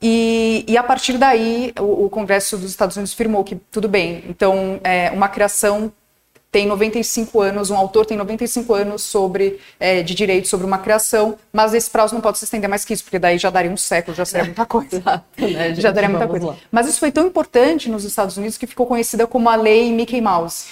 E, 0.00 0.64
e 0.66 0.76
a 0.76 0.82
partir 0.82 1.16
daí, 1.16 1.72
o, 1.78 2.06
o, 2.06 2.10
Congresso 2.10 2.58
dos 2.58 2.70
Estados 2.70 2.96
Unidos 2.96 3.14
firmou 3.14 3.44
que 3.44 3.56
tudo 3.70 3.88
bem. 3.88 4.24
Então, 4.28 4.80
é, 4.82 5.10
uma 5.10 5.28
criação 5.28 5.92
tem 6.50 6.66
95 6.66 7.40
anos, 7.40 7.70
um 7.70 7.76
autor 7.76 8.04
tem 8.04 8.16
95 8.16 8.74
anos 8.74 9.02
sobre, 9.02 9.58
é, 9.80 10.02
de 10.02 10.14
direito 10.14 10.48
sobre 10.48 10.66
uma 10.66 10.76
criação, 10.76 11.38
mas 11.50 11.72
esse 11.72 11.90
prazo 11.90 12.14
não 12.14 12.20
pode 12.20 12.36
se 12.36 12.44
estender 12.44 12.68
mais 12.68 12.84
que 12.84 12.92
isso, 12.92 13.04
porque 13.04 13.18
daí 13.18 13.38
já 13.38 13.48
daria 13.48 13.70
um 13.70 13.76
século, 13.76 14.14
já 14.14 14.26
seria 14.26 14.44
muita 14.44 14.66
coisa. 14.66 14.98
Exato, 15.00 15.24
né, 15.40 15.74
já 15.74 15.90
daria 15.90 16.10
muita 16.10 16.28
coisa. 16.28 16.48
Lá. 16.48 16.56
Mas 16.70 16.88
isso 16.88 17.00
foi 17.00 17.10
tão 17.10 17.26
importante 17.26 17.88
nos 17.88 18.04
Estados 18.04 18.36
Unidos 18.36 18.58
que 18.58 18.66
ficou 18.66 18.84
conhecida 18.86 19.26
como 19.26 19.48
a 19.48 19.56
Lei 19.56 19.90
Mickey 19.92 20.20
Mouse 20.20 20.66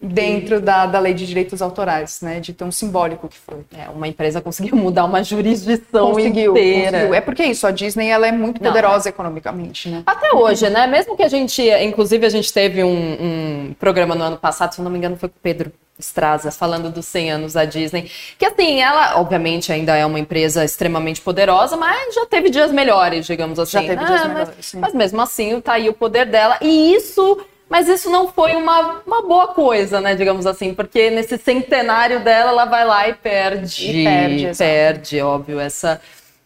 dentro 0.00 0.60
da, 0.60 0.86
da 0.86 0.98
lei 0.98 1.14
de 1.14 1.26
direitos 1.26 1.60
autorais, 1.62 2.20
né? 2.20 2.40
De 2.40 2.52
tão 2.52 2.70
simbólico 2.70 3.28
que 3.28 3.38
foi. 3.38 3.58
É, 3.76 3.88
uma 3.88 4.08
empresa 4.08 4.40
conseguiu 4.40 4.76
mudar 4.76 5.04
uma 5.04 5.22
jurisdição 5.22 6.12
conseguiu, 6.12 6.52
inteira. 6.52 6.90
Conseguiu. 6.92 7.14
É 7.14 7.20
porque 7.20 7.44
isso, 7.44 7.66
a 7.66 7.70
Disney 7.70 8.08
ela 8.08 8.26
é 8.26 8.32
muito 8.32 8.60
poderosa 8.60 9.04
Não, 9.04 9.06
é. 9.06 9.08
economicamente, 9.08 9.88
né? 9.88 10.02
Até 10.06 10.34
hoje, 10.34 10.68
né? 10.68 10.86
Mesmo 10.86 11.16
que 11.16 11.22
a 11.22 11.28
gente, 11.28 11.62
inclusive 11.62 12.26
a 12.26 12.30
gente 12.30 12.52
teve 12.52 12.82
um, 12.82 12.90
um, 12.90 13.74
programa 13.78 14.14
no 14.14 14.24
ano 14.24 14.36
passado, 14.36 14.74
se 14.74 14.82
não 14.82 14.90
me 14.90 14.98
engano 14.98 15.16
foi 15.16 15.28
com 15.28 15.36
o 15.36 15.40
Pedro 15.42 15.72
Straza, 15.98 16.50
falando 16.50 16.90
dos 16.90 17.06
100 17.06 17.30
anos 17.32 17.52
da 17.52 17.64
Disney. 17.64 18.10
Que 18.38 18.46
assim, 18.46 18.80
ela, 18.80 19.20
obviamente, 19.20 19.72
ainda 19.72 19.96
é 19.96 20.04
uma 20.04 20.18
empresa 20.18 20.64
extremamente 20.64 21.20
poderosa, 21.20 21.76
mas 21.76 22.14
já 22.14 22.26
teve 22.26 22.50
dias 22.50 22.72
melhores, 22.72 23.26
digamos 23.26 23.58
assim. 23.58 23.72
Já 23.72 23.80
teve 23.80 24.02
ah, 24.02 24.06
dias 24.06 24.20
mas, 24.20 24.28
melhores, 24.28 24.74
mas 24.74 24.94
mesmo 24.94 25.20
assim, 25.20 25.60
tá 25.60 25.74
aí 25.74 25.88
o 25.88 25.94
poder 25.94 26.26
dela. 26.26 26.56
E 26.60 26.94
isso 26.94 27.38
mas 27.70 27.88
isso 27.88 28.10
não 28.10 28.26
foi 28.26 28.56
uma, 28.56 29.00
uma 29.06 29.22
boa 29.22 29.46
coisa, 29.46 30.00
né, 30.00 30.16
digamos 30.16 30.44
assim, 30.44 30.74
porque 30.74 31.08
nesse 31.08 31.38
centenário 31.38 32.18
dela, 32.18 32.50
ela 32.50 32.64
vai 32.64 32.84
lá 32.84 33.08
e 33.08 33.14
perde. 33.14 33.88
E 33.88 34.04
perde, 34.04 34.58
perde, 34.58 35.20
óbvio, 35.22 35.60
essa, 35.60 36.00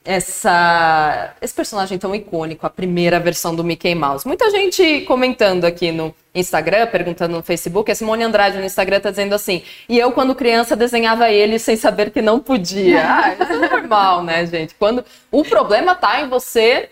essa, 0.04 1.35
esse 1.40 1.54
personagem 1.54 1.97
tão 1.97 2.14
icônico, 2.14 2.66
a 2.66 2.71
primeira 2.71 3.19
versão 3.19 3.54
do 3.54 3.64
Mickey 3.64 3.95
Mouse. 3.95 4.26
Muita 4.26 4.50
gente 4.50 5.00
comentando 5.07 5.64
aqui 5.64 5.90
no 5.90 6.14
Instagram, 6.35 6.88
perguntando 6.88 7.37
no 7.37 7.43
Facebook, 7.43 7.90
a 7.90 7.95
Simone 7.95 8.23
Andrade 8.23 8.59
no 8.59 8.64
Instagram 8.64 9.00
tá 9.00 9.09
dizendo 9.09 9.35
assim, 9.35 9.62
e 9.88 9.99
eu 9.99 10.12
quando 10.12 10.35
criança 10.35 10.76
desenhava 10.76 11.31
ele 11.31 11.59
sem 11.59 11.75
saber 11.75 12.11
que 12.11 12.21
não 12.21 12.38
podia. 12.38 13.02
Ah, 13.14 13.33
isso 13.33 13.52
é 13.52 13.69
normal, 13.71 14.23
né, 14.23 14.45
gente? 14.45 14.75
Quando 14.75 15.02
o 15.33 15.43
problema 15.43 15.95
tá 15.95 16.21
em 16.21 16.28
você 16.28 16.90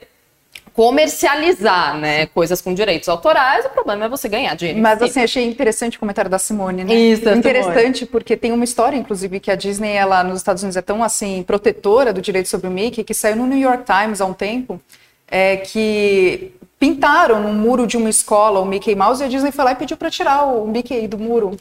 comercializar, 0.74 1.98
né, 1.98 2.26
coisas 2.26 2.60
com 2.60 2.72
direitos 2.72 3.08
autorais, 3.08 3.64
o 3.66 3.68
problema 3.68 4.06
é 4.06 4.08
você 4.08 4.28
ganhar 4.28 4.54
dinheiro. 4.54 4.80
Mas 4.80 5.02
assim, 5.02 5.20
achei 5.20 5.46
interessante 5.46 5.96
o 5.96 6.00
comentário 6.00 6.30
da 6.30 6.38
Simone, 6.38 6.84
né? 6.84 6.94
Isso, 6.94 7.28
interessante 7.28 7.98
Simone. 7.98 8.10
porque 8.10 8.36
tem 8.36 8.52
uma 8.52 8.64
história, 8.64 8.96
inclusive, 8.96 9.38
que 9.38 9.50
a 9.50 9.54
Disney, 9.54 9.92
ela 9.92 10.24
nos 10.24 10.38
Estados 10.38 10.62
Unidos 10.62 10.76
é 10.76 10.82
tão 10.82 11.02
assim 11.04 11.42
protetora 11.42 12.12
do 12.12 12.22
direito 12.22 12.48
sobre 12.48 12.68
o 12.68 12.70
Mickey 12.70 13.04
que 13.04 13.12
saiu 13.12 13.36
no 13.36 13.46
New 13.46 13.58
York 13.58 13.84
Times 13.84 14.20
há 14.20 14.26
um 14.26 14.32
tempo, 14.32 14.80
é 15.28 15.58
que 15.58 16.52
pintaram 16.78 17.40
no 17.40 17.52
muro 17.52 17.86
de 17.86 17.96
uma 17.96 18.10
escola 18.10 18.58
o 18.58 18.64
Mickey 18.64 18.94
Mouse 18.94 19.22
e 19.22 19.26
a 19.26 19.28
Disney 19.28 19.52
foi 19.52 19.64
lá 19.64 19.72
e 19.72 19.76
pediu 19.76 19.96
para 19.96 20.10
tirar 20.10 20.44
o 20.44 20.66
Mickey 20.66 21.06
do 21.06 21.18
muro. 21.18 21.56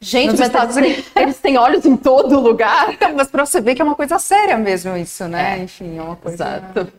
Gente, 0.00 0.30
mas 0.30 0.40
Estados 0.40 0.76
Unidos... 0.76 1.04
eles 1.14 1.38
têm 1.38 1.56
olhos 1.56 1.86
em 1.86 1.96
todo 1.96 2.40
lugar. 2.40 2.92
Então, 2.92 3.12
mas 3.14 3.28
para 3.28 3.46
você 3.46 3.60
ver 3.60 3.76
que 3.76 3.82
é 3.82 3.84
uma 3.84 3.94
coisa 3.94 4.18
séria 4.18 4.56
mesmo 4.56 4.96
isso, 4.96 5.28
né? 5.28 5.58
É, 5.58 5.62
Enfim, 5.62 5.96
é 5.96 6.02
uma 6.02 6.16
coisa. 6.16 6.34
Exato. 6.34 6.92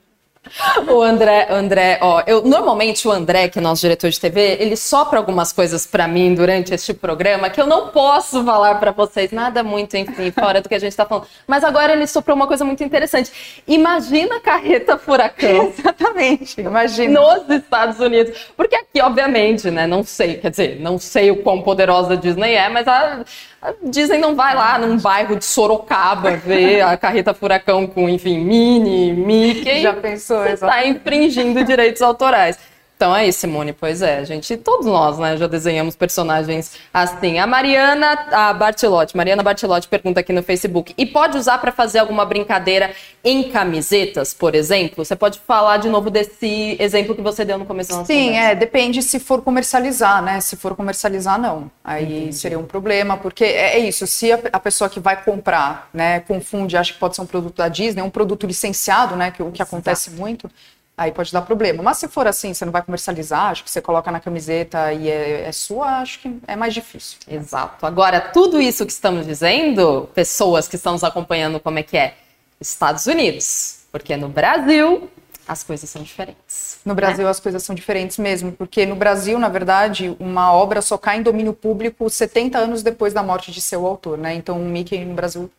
O 0.87 1.01
André, 1.01 1.47
André, 1.49 1.99
ó, 2.01 2.21
eu 2.27 2.41
normalmente 2.43 3.07
o 3.07 3.11
André, 3.11 3.47
que 3.47 3.59
é 3.59 3.61
nosso 3.61 3.81
diretor 3.81 4.09
de 4.09 4.19
TV, 4.19 4.57
ele 4.59 4.75
sopra 4.75 5.17
algumas 5.17 5.53
coisas 5.53 5.87
para 5.87 6.07
mim 6.07 6.35
durante 6.35 6.73
este 6.73 6.93
programa 6.93 7.49
que 7.49 7.61
eu 7.61 7.65
não 7.65 7.87
posso 7.87 8.43
falar 8.43 8.75
para 8.75 8.91
vocês, 8.91 9.31
nada 9.31 9.63
muito, 9.63 9.95
enfim, 9.95 10.31
fora 10.31 10.61
do 10.61 10.67
que 10.67 10.75
a 10.75 10.79
gente 10.79 10.95
tá 10.95 11.05
falando. 11.05 11.27
Mas 11.47 11.63
agora 11.63 11.93
ele 11.93 12.05
soprou 12.07 12.35
uma 12.35 12.45
coisa 12.45 12.65
muito 12.65 12.83
interessante. 12.83 13.31
Imagina 13.67 14.35
a 14.35 14.39
carreta 14.39 14.97
furacão. 14.97 15.73
Exatamente, 15.77 16.59
imagina. 16.59 17.19
Nos 17.21 17.49
Estados 17.49 17.99
Unidos. 17.99 18.51
Porque 18.55 18.75
aqui, 18.75 19.01
obviamente, 19.01 19.71
né, 19.71 19.87
não 19.87 20.03
sei, 20.03 20.35
quer 20.35 20.51
dizer, 20.51 20.79
não 20.81 20.99
sei 20.99 21.31
o 21.31 21.37
quão 21.37 21.61
poderosa 21.61 22.13
a 22.13 22.17
Disney 22.17 22.53
é, 22.55 22.67
mas 22.69 22.87
a, 22.87 23.23
a 23.63 23.73
Disney 23.81 24.17
não 24.17 24.35
vai 24.35 24.53
lá 24.53 24.77
num 24.77 24.97
bairro 24.97 25.37
de 25.37 25.45
Sorocaba 25.45 26.35
ver 26.35 26.81
a 26.81 26.97
carreta 26.97 27.33
furacão 27.33 27.87
com, 27.87 28.09
enfim, 28.09 28.39
Minnie, 28.39 29.13
Mickey. 29.13 29.81
Já 29.81 29.93
pensou? 29.93 30.43
Você 30.43 30.49
está 30.49 30.85
infringindo 30.85 31.63
direitos 31.63 32.01
autorais. 32.01 32.59
Então 33.03 33.13
é 33.13 33.27
isso, 33.27 33.41
Simone. 33.41 33.73
Pois 33.73 34.01
é, 34.01 34.23
gente, 34.23 34.55
todos 34.55 34.85
nós, 34.85 35.19
né, 35.19 35.35
já 35.35 35.45
desenhamos 35.45 35.93
personagens 35.93 36.77
assim. 36.93 37.37
A 37.37 37.45
Mariana, 37.45 38.13
a 38.31 38.53
Bartilotti, 38.53 39.17
Mariana 39.17 39.43
Bartilotti 39.43 39.89
pergunta 39.89 40.21
aqui 40.21 40.31
no 40.31 40.41
Facebook: 40.41 40.93
e 40.97 41.05
pode 41.05 41.37
usar 41.37 41.57
para 41.57 41.69
fazer 41.69 41.99
alguma 41.99 42.23
brincadeira 42.23 42.95
em 43.21 43.51
camisetas, 43.51 44.33
por 44.33 44.55
exemplo? 44.55 45.03
Você 45.03 45.17
pode 45.17 45.37
falar 45.39 45.79
de 45.79 45.89
novo 45.89 46.09
desse 46.09 46.77
exemplo 46.79 47.13
que 47.13 47.21
você 47.21 47.43
deu 47.43 47.57
no 47.57 47.65
começo 47.65 47.89
da 47.89 47.97
nossa 47.97 48.07
Sim, 48.07 48.27
conversa. 48.27 48.51
é, 48.51 48.55
depende 48.55 49.01
se 49.01 49.19
for 49.19 49.41
comercializar, 49.41 50.23
né? 50.23 50.39
Se 50.39 50.55
for 50.55 50.73
comercializar, 50.73 51.37
não. 51.37 51.69
Aí 51.83 52.05
Entendi. 52.05 52.35
seria 52.37 52.57
um 52.57 52.65
problema, 52.65 53.17
porque 53.17 53.43
é, 53.43 53.79
é 53.79 53.79
isso, 53.79 54.07
se 54.07 54.31
a, 54.31 54.39
a, 54.53 54.59
pessoa 54.61 54.89
que 54.89 55.01
vai 55.01 55.21
comprar, 55.21 55.89
né, 55.93 56.21
confunde, 56.21 56.77
acha 56.77 56.93
que 56.93 56.99
pode 56.99 57.15
ser 57.17 57.21
um 57.21 57.25
produto 57.25 57.57
da 57.57 57.67
Disney, 57.67 58.01
um 58.01 58.09
produto 58.09 58.47
licenciado, 58.47 59.17
né, 59.17 59.29
que 59.29 59.43
o 59.43 59.51
que 59.51 59.61
acontece 59.61 60.09
muito, 60.11 60.49
aí 60.97 61.11
pode 61.11 61.31
dar 61.31 61.41
problema. 61.41 61.81
Mas 61.81 61.97
se 61.97 62.07
for 62.07 62.27
assim, 62.27 62.53
você 62.53 62.65
não 62.65 62.71
vai 62.71 62.81
comercializar, 62.81 63.51
acho 63.51 63.63
que 63.63 63.71
você 63.71 63.81
coloca 63.81 64.11
na 64.11 64.19
camiseta 64.19 64.93
e 64.93 65.09
é, 65.09 65.47
é, 65.47 65.51
sua, 65.51 65.99
acho 65.99 66.19
que 66.19 66.39
é 66.47 66.55
mais 66.55 66.73
difícil. 66.73 67.17
Exato. 67.27 67.85
Agora, 67.85 68.19
tudo 68.21 68.61
isso 68.61 68.85
que 68.85 68.91
estamos 68.91 69.25
dizendo, 69.25 70.09
pessoas 70.13 70.67
que 70.67 70.75
estão 70.75 70.93
nos 70.93 71.03
acompanhando, 71.03 71.59
como 71.59 71.79
é 71.79 71.83
que 71.83 71.97
é? 71.97 72.15
Estados 72.61 73.07
Unidos. 73.07 73.79
Porque 73.91 74.15
no 74.15 74.29
Brasil, 74.29 75.09
as 75.47 75.63
coisas 75.63 75.89
são 75.89 76.01
diferentes. 76.01 76.79
No 76.85 76.95
Brasil, 76.95 77.25
né? 77.25 77.29
as 77.29 77.39
coisas 77.39 77.63
são 77.63 77.75
diferentes 77.75 78.17
mesmo, 78.17 78.51
porque 78.51 78.85
no 78.85 78.95
Brasil, 78.95 79.37
na 79.37 79.49
verdade, 79.49 80.15
uma 80.19 80.53
obra 80.53 80.81
só 80.81 80.97
cai 80.97 81.17
em 81.17 81.23
domínio 81.23 81.53
público 81.53 82.09
70 82.09 82.57
anos 82.57 82.83
depois 82.83 83.13
da 83.13 83.21
morte 83.21 83.51
de 83.51 83.61
seu 83.61 83.85
autor, 83.85 84.17
né? 84.17 84.33
Então, 84.33 84.61
o 84.61 84.65
Mickey 84.65 85.03
no 85.05 85.13
Brasil 85.13 85.49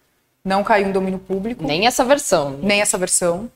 não 0.44 0.62
caiu 0.62 0.88
em 0.88 0.92
domínio 0.92 1.18
público. 1.18 1.64
Nem 1.64 1.86
essa 1.86 2.04
versão. 2.04 2.58
Nem 2.62 2.80
essa 2.80 2.98
versão. 2.98 3.50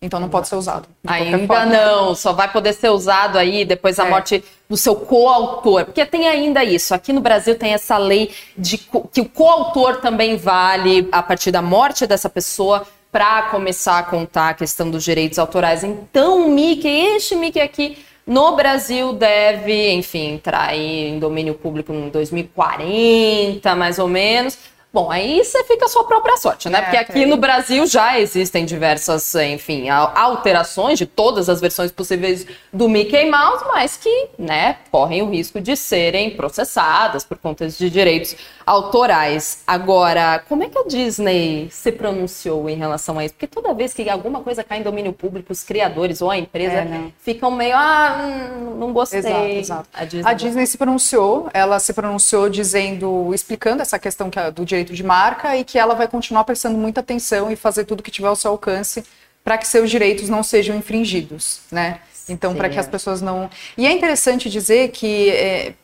Então 0.00 0.20
não 0.20 0.28
pode 0.28 0.46
ser 0.46 0.56
usado. 0.56 0.88
Ainda 1.06 1.64
não, 1.64 2.14
só 2.14 2.32
vai 2.32 2.50
poder 2.52 2.74
ser 2.74 2.90
usado 2.90 3.38
aí 3.38 3.64
depois 3.64 3.96
da 3.96 4.06
é. 4.06 4.10
morte 4.10 4.44
do 4.68 4.76
seu 4.76 4.94
coautor. 4.94 5.86
Porque 5.86 6.04
tem 6.04 6.28
ainda 6.28 6.62
isso. 6.62 6.94
Aqui 6.94 7.12
no 7.12 7.20
Brasil 7.20 7.56
tem 7.56 7.72
essa 7.72 7.96
lei 7.96 8.30
de 8.56 8.76
que 8.76 9.20
o 9.20 9.28
coautor 9.28 9.96
também 9.96 10.36
vale 10.36 11.08
a 11.10 11.22
partir 11.22 11.50
da 11.50 11.62
morte 11.62 12.06
dessa 12.06 12.28
pessoa 12.28 12.86
para 13.10 13.44
começar 13.44 13.98
a 13.98 14.02
contar 14.02 14.50
a 14.50 14.54
questão 14.54 14.90
dos 14.90 15.02
direitos 15.02 15.38
autorais. 15.38 15.82
Então, 15.82 16.46
o 16.46 16.50
Mickey, 16.50 17.16
este 17.16 17.34
Mickey 17.34 17.60
aqui 17.60 17.96
no 18.26 18.54
Brasil 18.54 19.14
deve, 19.14 19.92
enfim, 19.92 20.34
entrar 20.34 20.76
em 20.76 21.18
domínio 21.18 21.54
público 21.54 21.94
em 21.94 22.10
2040, 22.10 23.74
mais 23.74 23.98
ou 23.98 24.08
menos 24.08 24.58
Bom, 24.96 25.10
aí 25.10 25.44
você 25.44 25.62
fica 25.64 25.84
a 25.84 25.88
sua 25.90 26.04
própria 26.04 26.38
sorte, 26.38 26.70
né? 26.70 26.78
É, 26.78 26.80
Porque 26.80 26.96
aqui 26.96 27.26
no 27.26 27.36
Brasil 27.36 27.86
já 27.86 28.18
existem 28.18 28.64
diversas, 28.64 29.34
enfim, 29.34 29.90
alterações 29.90 30.98
de 30.98 31.04
todas 31.04 31.50
as 31.50 31.60
versões 31.60 31.92
possíveis 31.92 32.46
do 32.72 32.88
Mickey 32.88 33.30
Mouse, 33.30 33.62
mas 33.66 33.98
que, 33.98 34.28
né, 34.38 34.78
correm 34.90 35.20
o 35.20 35.28
risco 35.28 35.60
de 35.60 35.76
serem 35.76 36.30
processadas 36.30 37.24
por 37.24 37.36
conta 37.36 37.68
de 37.68 37.90
direitos 37.90 38.36
autorais. 38.64 39.62
Agora, 39.66 40.42
como 40.48 40.64
é 40.64 40.68
que 40.70 40.78
a 40.78 40.84
Disney 40.84 41.68
se 41.70 41.92
pronunciou 41.92 42.68
em 42.70 42.76
relação 42.76 43.18
a 43.18 43.24
isso? 43.26 43.34
Porque 43.34 43.46
toda 43.46 43.74
vez 43.74 43.92
que 43.92 44.08
alguma 44.08 44.40
coisa 44.40 44.64
cai 44.64 44.78
em 44.78 44.82
domínio 44.82 45.12
público, 45.12 45.52
os 45.52 45.62
criadores 45.62 46.22
ou 46.22 46.30
a 46.30 46.38
empresa 46.38 46.78
é, 46.78 46.84
né? 46.86 47.12
ficam 47.18 47.50
meio, 47.50 47.76
ah, 47.76 48.18
hum, 48.24 48.76
não 48.78 48.94
gostei. 48.94 49.20
Exato, 49.20 49.44
exato. 49.44 49.88
A, 49.92 50.04
Disney... 50.06 50.30
a 50.30 50.32
Disney 50.32 50.66
se 50.66 50.78
pronunciou, 50.78 51.50
ela 51.52 51.78
se 51.78 51.92
pronunciou 51.92 52.48
dizendo, 52.48 53.32
explicando 53.34 53.82
essa 53.82 53.98
questão 53.98 54.28
que, 54.30 54.40
do 54.50 54.64
direito 54.64 54.85
de 54.94 55.02
marca 55.02 55.56
e 55.56 55.64
que 55.64 55.78
ela 55.78 55.94
vai 55.94 56.08
continuar 56.08 56.44
prestando 56.44 56.76
muita 56.78 57.00
atenção 57.00 57.50
e 57.50 57.56
fazer 57.56 57.84
tudo 57.84 58.02
que 58.02 58.10
tiver 58.10 58.28
ao 58.28 58.36
seu 58.36 58.50
alcance 58.50 59.04
para 59.44 59.56
que 59.56 59.66
seus 59.66 59.90
direitos 59.90 60.28
não 60.28 60.42
sejam 60.42 60.76
infringidos, 60.76 61.60
né? 61.70 62.00
Então, 62.28 62.54
para 62.54 62.68
que 62.68 62.78
as 62.78 62.88
pessoas 62.88 63.22
não. 63.22 63.48
E 63.78 63.86
é 63.86 63.92
interessante 63.92 64.50
dizer 64.50 64.90
que 64.90 65.30
é, 65.30 65.74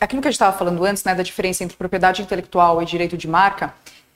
aquilo 0.00 0.22
que 0.22 0.28
a 0.28 0.30
gente 0.30 0.36
estava 0.36 0.56
falando 0.56 0.82
antes, 0.82 1.04
né, 1.04 1.14
da 1.14 1.22
diferença 1.22 1.62
entre 1.62 1.76
propriedade 1.76 2.22
intelectual 2.22 2.80
e 2.80 2.86
direito 2.86 3.16
de 3.16 3.28
marca, 3.28 3.74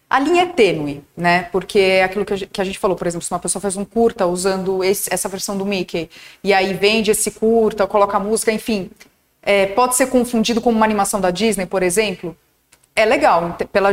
a 0.09 0.19
linha 0.19 0.45
é 0.45 0.47
tênue, 0.47 1.05
né? 1.15 1.43
Porque 1.53 1.79
é 1.79 2.05
aquilo 2.05 2.25
que 2.25 2.33
a, 2.33 2.37
gente, 2.37 2.51
que 2.51 2.61
a 2.61 2.65
gente 2.65 2.79
falou, 2.79 2.97
por 2.97 3.07
exemplo, 3.07 3.27
se 3.27 3.31
uma 3.31 3.39
pessoa 3.39 3.61
faz 3.61 3.77
um 3.77 3.85
curta 3.85 4.25
usando 4.27 4.83
esse, 4.83 5.13
essa 5.13 5.29
versão 5.29 5.59
do 5.59 5.67
Mickey 5.67 6.09
e 6.43 6.55
aí 6.55 6.73
vende 6.73 7.11
esse 7.11 7.33
curta, 7.33 7.87
coloca 7.87 8.19
música, 8.19 8.51
enfim, 8.51 8.91
é, 9.43 9.67
pode 9.67 9.95
ser 9.95 10.07
confundido 10.07 10.61
com 10.61 10.71
uma 10.71 10.87
animação 10.87 11.21
da 11.21 11.31
Disney, 11.31 11.67
por 11.67 11.83
exemplo 11.83 12.37
é 12.97 13.05
legal, 13.05 13.57
pela, 13.71 13.91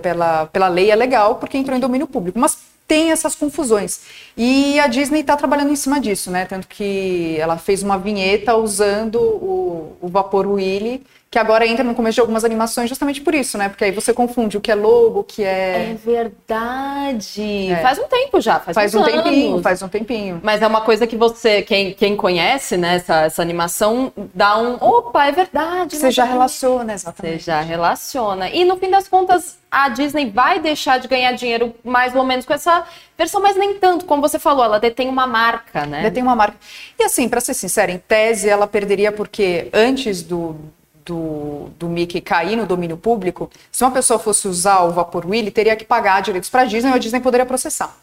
pela, 0.00 0.46
pela 0.46 0.68
lei 0.68 0.90
é 0.90 0.94
legal, 0.94 1.36
porque 1.36 1.56
entrou 1.56 1.76
em 1.76 1.80
domínio 1.80 2.06
público, 2.06 2.38
mas 2.38 2.58
tem 2.86 3.10
essas 3.10 3.34
confusões. 3.34 4.00
E 4.36 4.80
a 4.80 4.86
Disney 4.86 5.20
está 5.20 5.36
trabalhando 5.36 5.70
em 5.70 5.76
cima 5.76 6.00
disso, 6.00 6.30
né? 6.30 6.44
Tanto 6.44 6.66
que 6.66 7.36
ela 7.38 7.56
fez 7.56 7.82
uma 7.82 7.96
vinheta 7.96 8.56
usando 8.56 9.20
o, 9.20 9.96
o 10.00 10.08
vapor 10.08 10.46
Willy 10.46 11.04
que 11.34 11.38
agora 11.40 11.66
entra 11.66 11.82
no 11.82 11.96
começo 11.96 12.14
de 12.14 12.20
algumas 12.20 12.44
animações 12.44 12.88
justamente 12.88 13.20
por 13.20 13.34
isso, 13.34 13.58
né? 13.58 13.68
Porque 13.68 13.82
aí 13.82 13.90
você 13.90 14.14
confunde 14.14 14.56
o 14.56 14.60
que 14.60 14.70
é 14.70 14.74
logo, 14.76 15.18
o 15.18 15.24
que 15.24 15.42
é. 15.42 15.90
É 15.90 15.94
verdade. 15.94 17.72
É. 17.72 17.82
Faz 17.82 17.98
um 17.98 18.04
tempo 18.04 18.40
já, 18.40 18.60
faz, 18.60 18.72
faz 18.72 18.94
um 18.94 19.02
anos. 19.02 19.12
tempinho, 19.12 19.60
faz 19.60 19.82
um 19.82 19.88
tempinho. 19.88 20.40
Mas 20.44 20.62
é 20.62 20.66
uma 20.68 20.82
coisa 20.82 21.08
que 21.08 21.16
você, 21.16 21.60
quem, 21.62 21.92
quem 21.92 22.16
conhece, 22.16 22.76
né, 22.76 22.94
essa, 22.94 23.22
essa 23.22 23.42
animação, 23.42 24.12
dá 24.32 24.56
um. 24.56 24.74
Opa, 24.74 25.26
é 25.26 25.32
verdade. 25.32 25.96
Você 25.96 26.12
já 26.12 26.22
relaciona, 26.22 26.94
exatamente. 26.94 27.42
Você 27.42 27.50
já 27.50 27.60
relaciona. 27.60 28.48
E 28.50 28.64
no 28.64 28.76
fim 28.76 28.88
das 28.88 29.08
contas, 29.08 29.58
a 29.68 29.88
Disney 29.88 30.30
vai 30.30 30.60
deixar 30.60 31.00
de 31.00 31.08
ganhar 31.08 31.32
dinheiro 31.32 31.74
mais 31.82 32.14
ou 32.14 32.22
menos 32.22 32.46
com 32.46 32.54
essa 32.54 32.84
versão, 33.18 33.42
mas 33.42 33.56
nem 33.56 33.74
tanto, 33.74 34.04
como 34.04 34.22
você 34.28 34.38
falou, 34.38 34.64
ela 34.64 34.80
detém 34.80 35.08
uma 35.08 35.26
marca, 35.26 35.84
né? 35.86 36.02
Detém 36.02 36.22
uma 36.22 36.34
marca. 36.34 36.56
E 36.98 37.04
assim, 37.04 37.28
para 37.28 37.40
ser 37.40 37.54
sincera, 37.54 37.92
em 37.92 37.98
tese 37.98 38.48
ela 38.48 38.66
perderia 38.66 39.12
porque 39.12 39.68
antes 39.72 40.22
do 40.22 40.56
do, 41.04 41.68
do 41.78 41.88
Mickey 41.88 42.20
cair 42.20 42.56
no 42.56 42.66
domínio 42.66 42.96
público, 42.96 43.50
se 43.70 43.84
uma 43.84 43.90
pessoa 43.90 44.18
fosse 44.18 44.48
usar 44.48 44.80
o 44.84 44.90
Vapor 44.90 45.26
Willy, 45.26 45.50
teria 45.50 45.76
que 45.76 45.84
pagar 45.84 46.22
direitos 46.22 46.48
para 46.48 46.62
a 46.62 46.64
Disney 46.64 46.90
e 46.90 46.94
a 46.94 46.98
Disney 46.98 47.20
poderia 47.20 47.44
processar. 47.44 47.94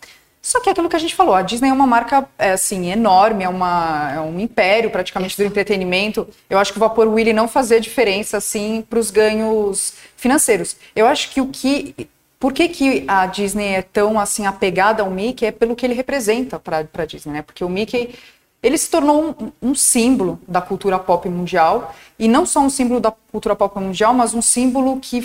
Só 0.42 0.60
que 0.60 0.70
é 0.70 0.72
aquilo 0.72 0.90
que 0.90 0.96
a 0.96 1.00
gente 1.00 1.14
falou, 1.14 1.36
a 1.36 1.44
Disney 1.44 1.70
é 1.70 1.74
uma 1.74 1.86
marca 1.86 2.28
é, 2.38 2.54
assim 2.54 2.92
enorme, 2.92 3.44
é, 3.44 3.50
uma, 3.50 4.12
é 4.16 4.20
um 4.20 4.40
império 4.40 4.90
praticamente 4.90 5.38
do 5.38 5.44
entretenimento. 5.44 6.28
Eu 6.50 6.58
acho 6.58 6.72
que 6.72 6.80
o 6.80 6.80
Vapor 6.80 7.08
Willy 7.08 7.32
não 7.32 7.48
fazia 7.48 7.80
diferença 7.80 8.38
assim 8.38 8.84
para 8.90 8.98
os 8.98 9.12
ganhos 9.12 9.94
financeiros. 10.18 10.76
Eu 10.96 11.06
acho 11.06 11.30
que 11.30 11.42
o 11.42 11.48
que 11.48 12.08
por 12.42 12.54
que, 12.54 12.68
que, 12.68 13.06
a 13.08 13.28
Disney 13.28 13.76
é 13.76 13.82
tão 13.84 14.20
assim 14.20 14.48
apegada 14.48 15.04
ao 15.04 15.12
Mickey 15.12 15.46
é 15.46 15.52
pelo 15.52 15.76
que 15.76 15.86
ele 15.86 15.94
representa 15.94 16.58
para 16.58 16.88
a 16.92 17.06
Disney, 17.06 17.34
né? 17.34 17.42
Porque 17.44 17.64
o 17.64 17.70
Mickey 17.70 18.16
ele 18.64 18.80
se 18.80 18.90
tornou 18.90 19.36
um, 19.40 19.70
um, 19.70 19.76
símbolo 19.76 20.42
da 20.48 20.60
cultura 20.60 20.98
pop 20.98 21.30
mundial 21.30 21.94
e 22.18 22.28
não 22.28 22.44
só 22.44 22.60
um 22.60 22.70
símbolo 22.70 23.00
da 23.00 23.12
cultura 23.32 23.56
pop 23.56 23.80
mundial, 23.80 24.12
mas 24.16 24.34
um 24.34 24.42
símbolo 24.42 25.00
que 25.00 25.22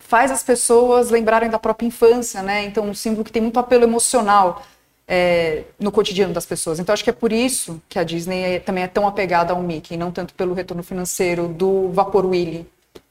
faz 0.00 0.32
as 0.32 0.42
pessoas 0.42 1.08
lembrarem 1.08 1.48
da 1.48 1.58
própria 1.58 1.86
infância, 1.86 2.42
né? 2.42 2.64
Então, 2.64 2.84
um 2.84 2.94
símbolo 2.94 3.22
que 3.22 3.30
tem 3.30 3.42
muito 3.42 3.60
apelo 3.60 3.84
emocional 3.84 4.64
é, 5.06 5.62
no 5.78 5.92
cotidiano 5.92 6.34
das 6.34 6.46
pessoas. 6.46 6.80
Então, 6.80 6.92
acho 6.92 7.04
que 7.04 7.10
é 7.10 7.12
por 7.12 7.32
isso 7.32 7.80
que 7.88 7.96
a 7.96 8.02
Disney 8.02 8.42
é, 8.42 8.58
também 8.58 8.82
é 8.82 8.88
tão 8.88 9.06
apegada 9.06 9.52
ao 9.52 9.62
Mickey, 9.62 9.96
não 9.96 10.10
tanto 10.10 10.34
pelo 10.34 10.52
retorno 10.52 10.82
financeiro 10.82 11.46
do 11.46 11.90
Vapor 11.92 12.26
Willy. 12.26 12.66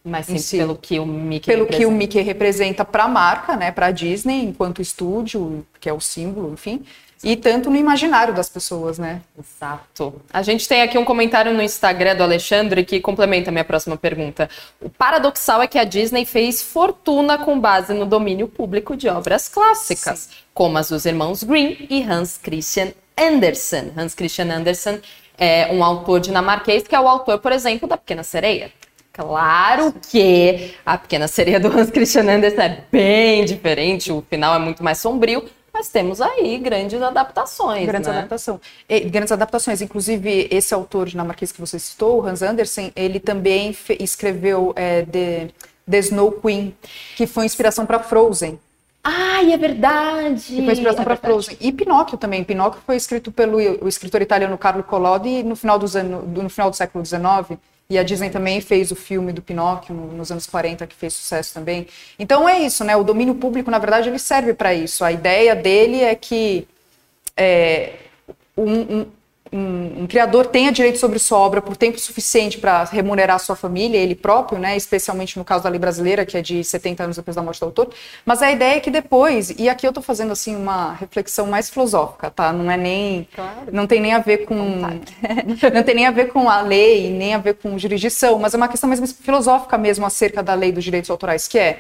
Mas 0.05 0.27
sim 0.27 0.38
si. 0.38 0.57
pelo 0.57 0.75
que 0.77 1.00
o 1.00 1.05
Mickey 1.05 1.47
pelo 1.47 1.63
representa. 1.63 1.77
que 1.77 1.85
o 1.88 1.91
Mickey 1.91 2.21
representa 2.21 2.85
para 2.85 3.05
a 3.05 3.07
marca, 3.07 3.57
né, 3.57 3.71
para 3.71 3.88
a 3.88 3.91
Disney 3.91 4.43
enquanto 4.43 4.79
estúdio, 4.79 5.65
que 5.79 5.89
é 5.89 5.93
o 5.93 6.00
símbolo, 6.00 6.53
enfim, 6.53 6.85
e 7.24 7.35
tanto 7.35 7.71
no 7.71 7.75
imaginário 7.75 8.35
das 8.35 8.47
pessoas, 8.47 9.00
né? 9.00 9.21
Exato. 9.38 10.21
A 10.31 10.43
gente 10.43 10.67
tem 10.67 10.83
aqui 10.83 10.95
um 10.95 11.03
comentário 11.03 11.51
no 11.53 11.62
Instagram 11.62 12.15
do 12.15 12.21
Alexandre 12.21 12.85
que 12.85 13.00
complementa 13.00 13.50
a 13.50 13.51
minha 13.51 13.63
próxima 13.65 13.97
pergunta. 13.97 14.47
O 14.79 14.91
paradoxal 14.91 15.59
é 15.62 15.65
que 15.65 15.79
a 15.79 15.83
Disney 15.83 16.24
fez 16.24 16.62
fortuna 16.62 17.39
com 17.39 17.59
base 17.59 17.95
no 17.95 18.05
domínio 18.05 18.47
público 18.47 18.95
de 18.95 19.09
obras 19.09 19.47
clássicas, 19.47 20.19
Sim. 20.19 20.35
como 20.53 20.77
as 20.77 20.89
dos 20.89 21.05
irmãos 21.05 21.41
Grimm 21.41 21.88
e 21.89 22.03
Hans 22.03 22.38
Christian 22.38 22.89
Andersen. 23.17 23.91
Hans 23.97 24.13
Christian 24.13 24.53
Andersen 24.53 25.01
é 25.35 25.74
um 25.74 25.83
autor 25.83 26.19
dinamarquês 26.19 26.88
que 26.88 26.93
é 26.93 27.00
o 27.00 27.07
autor, 27.07 27.39
por 27.39 27.51
exemplo, 27.51 27.88
da 27.88 27.97
Pequena 27.97 28.24
Sereia. 28.24 28.71
Claro 29.15 29.93
que 30.12 30.75
a 30.86 30.98
Pequena 30.98 31.25
Sereia 31.29 31.57
do 31.57 31.69
Hans 31.69 31.89
Christian 31.89 32.29
Andersen 32.29 32.65
é 32.65 32.84
bem 32.91 33.45
diferente, 33.45 34.12
o 34.12 34.22
final 34.29 34.53
é 34.53 34.60
muito 34.60 34.84
mais 34.84 34.98
sombrio, 34.98 35.45
mas 35.74 35.88
temos 35.88 36.19
aí 36.19 36.57
grandes 36.57 37.01
adaptações. 37.01 37.86
Grandes, 37.86 38.10
né? 38.10 38.17
adaptação. 38.17 38.60
E, 38.89 39.00
grandes 39.01 39.31
adaptações. 39.31 39.81
Inclusive, 39.81 40.50
esse 40.51 40.74
autor 40.74 41.07
dinamarquês 41.07 41.53
que 41.53 41.62
você 41.62 41.79
citou, 41.79 42.22
o 42.22 42.27
Hans 42.27 42.41
Andersen, 42.41 42.91
ele 42.93 43.22
também 43.22 43.74
escreveu 44.01 44.74
é, 44.75 45.03
The, 45.03 45.48
The 45.89 46.00
Snow 46.00 46.34
Queen, 46.34 46.75
que 47.15 47.25
foi 47.25 47.45
inspiração 47.45 47.86
para 47.86 48.00
Frozen. 48.00 48.60
Ai, 49.01 49.53
é 49.53 49.57
verdade! 49.57 50.55
Que 50.55 50.63
foi 50.63 50.74
inspiração 50.74 51.03
é 51.03 51.05
para 51.05 51.15
Frozen. 51.15 51.55
E 51.62 51.72
Pinóquio 51.72 52.17
também. 52.17 52.43
Pinóquio 52.43 52.81
foi 52.86 52.98
escrito 52.98 53.31
pelo 53.31 53.57
o 53.81 53.88
escritor 53.88 54.22
italiano 54.22 54.57
Carlo 54.57 54.84
Collodi 54.84 55.41
no 55.41 55.55
final, 55.55 55.79
dos 55.79 55.95
anos, 55.95 56.27
no 56.27 56.50
final 56.50 56.69
do 56.69 56.75
século 56.75 57.05
XIX. 57.05 57.57
E 57.89 58.00
a 58.00 58.04
Disney 58.04 58.32
também 58.32 58.60
fez 58.62 58.92
o 58.92 58.96
filme 58.96 59.32
do 59.32 59.42
Pinóquio 59.42 59.94
nos 59.94 60.32
anos 60.32 60.48
40, 60.48 60.88
que 60.88 60.96
fez 60.96 61.13
sucesso 61.13 61.54
também. 61.54 61.88
Então 62.18 62.50
é 62.50 62.60
isso, 62.60 62.84
né? 62.84 62.96
O 62.96 63.04
domínio 63.04 63.36
público, 63.36 63.70
na 63.70 63.77
verdade, 63.77 64.10
ele 64.10 64.18
serve 64.18 64.54
para 64.54 64.74
isso. 64.74 65.04
A 65.04 65.12
ideia 65.12 65.56
dele 65.56 66.01
é 66.01 66.15
que 66.15 66.68
é, 67.38 67.94
um, 68.58 68.72
um, 68.72 69.08
um, 69.52 70.04
um, 70.04 70.08
criador 70.08 70.48
tenha 70.48 70.72
direito 70.72 70.98
sobre 70.98 71.20
sua 71.20 71.38
obra 71.38 71.62
por 71.62 71.78
tempo 71.78 72.00
suficiente 72.00 72.58
para 72.58 72.84
remunerar 72.86 73.40
sua 73.40 73.56
família, 73.56 73.98
ele 73.98 74.16
próprio, 74.16 74.58
né, 74.58 74.75
especialmente 74.75 75.38
no 75.38 75.46
caso 75.46 75.64
da 75.64 75.70
lei 75.70 75.80
brasileira, 75.80 76.25
que 76.25 76.38
é 76.38 76.42
de 76.42 76.64
70 76.64 77.04
anos 77.04 77.16
depois 77.16 77.36
da 77.36 77.44
morte 77.44 77.60
do 77.60 77.68
autor, 77.68 77.90
mas 78.25 78.42
a 78.42 78.52
ideia 78.52 78.78
é 78.78 78.80
que 78.80 78.90
depois, 78.90 79.52
e 79.58 79.70
aqui 79.70 79.86
eu 79.86 79.90
estou 79.90 80.04
fazendo 80.04 80.32
assim 80.32 80.56
uma 80.56 80.94
reflexão 80.94 81.48
mais 81.48 81.70
filosófica, 81.70 82.30
tá? 82.30 82.52
Não 82.52 82.70
é 82.70 82.78
nem 82.78 83.28
claro. 83.36 83.68
não 83.72 83.86
tem 83.86 84.02
nem 84.02 84.14
a 84.14 84.20
ver 84.20 84.46
com 84.46 84.56
não 85.74 85.84
tem 85.84 85.96
nem 85.96 86.08
a 86.08 86.12
ver 86.12 86.30
com 86.30 86.50
a 86.50 86.62
lei, 86.62 87.12
nem 87.12 87.34
a 87.34 87.38
ver 87.38 87.56
com 87.56 87.78
jurisdição, 87.78 88.40
mas 88.40 88.54
é 88.54 88.58
uma 88.58 88.68
questão 88.68 88.90
mais 88.90 89.12
filosófica 89.12 89.78
mesmo 89.78 90.06
acerca 90.06 90.42
da 90.42 90.54
lei 90.54 90.72
dos 90.72 90.84
direitos 90.84 91.10
autorais, 91.10 91.48
que 91.48 91.60
é, 91.60 91.80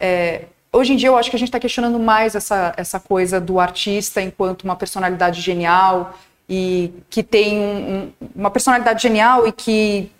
é 0.00 0.42
hoje 0.72 0.94
em 0.94 0.96
dia 0.96 1.08
eu 1.08 1.16
acho 1.16 1.28
que 1.28 1.36
a 1.36 1.38
gente 1.38 1.48
está 1.48 1.60
questionando 1.60 1.98
mais 1.98 2.34
essa, 2.34 2.72
essa 2.76 2.98
coisa 2.98 3.38
do 3.38 3.60
artista 3.60 4.22
enquanto 4.22 4.62
uma 4.62 4.74
personalidade 4.74 5.40
genial, 5.40 6.14
e 6.54 6.92
que 7.08 7.22
tem 7.22 7.58
um, 7.58 8.12
uma 8.36 8.50
personalidade 8.50 9.02
genial 9.02 9.46
e 9.46 9.52
que 9.52 10.12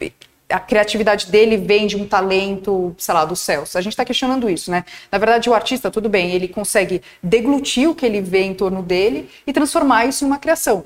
a 0.49 0.59
criatividade 0.59 1.31
dele 1.31 1.59
vem 1.59 1.87
de 1.87 1.95
um 1.95 2.07
talento, 2.07 2.95
sei 2.97 3.13
lá, 3.13 3.27
dos 3.27 3.41
céus. 3.41 3.77
A 3.77 3.83
gente 3.83 3.93
está 3.93 4.03
questionando 4.03 4.49
isso, 4.49 4.71
né? 4.71 4.83
Na 5.11 5.19
verdade, 5.19 5.51
o 5.51 5.55
artista, 5.55 5.91
tudo 5.91 6.09
bem, 6.09 6.31
ele 6.31 6.49
consegue 6.49 7.03
deglutir 7.23 7.87
o 7.87 7.95
que 7.95 8.07
ele 8.07 8.23
vê 8.23 8.45
em 8.45 8.55
torno 8.55 8.83
dele 8.83 9.29
e 9.47 9.53
transformar 9.53 10.07
isso 10.07 10.25
em 10.25 10.27
uma 10.27 10.39
criação. 10.39 10.85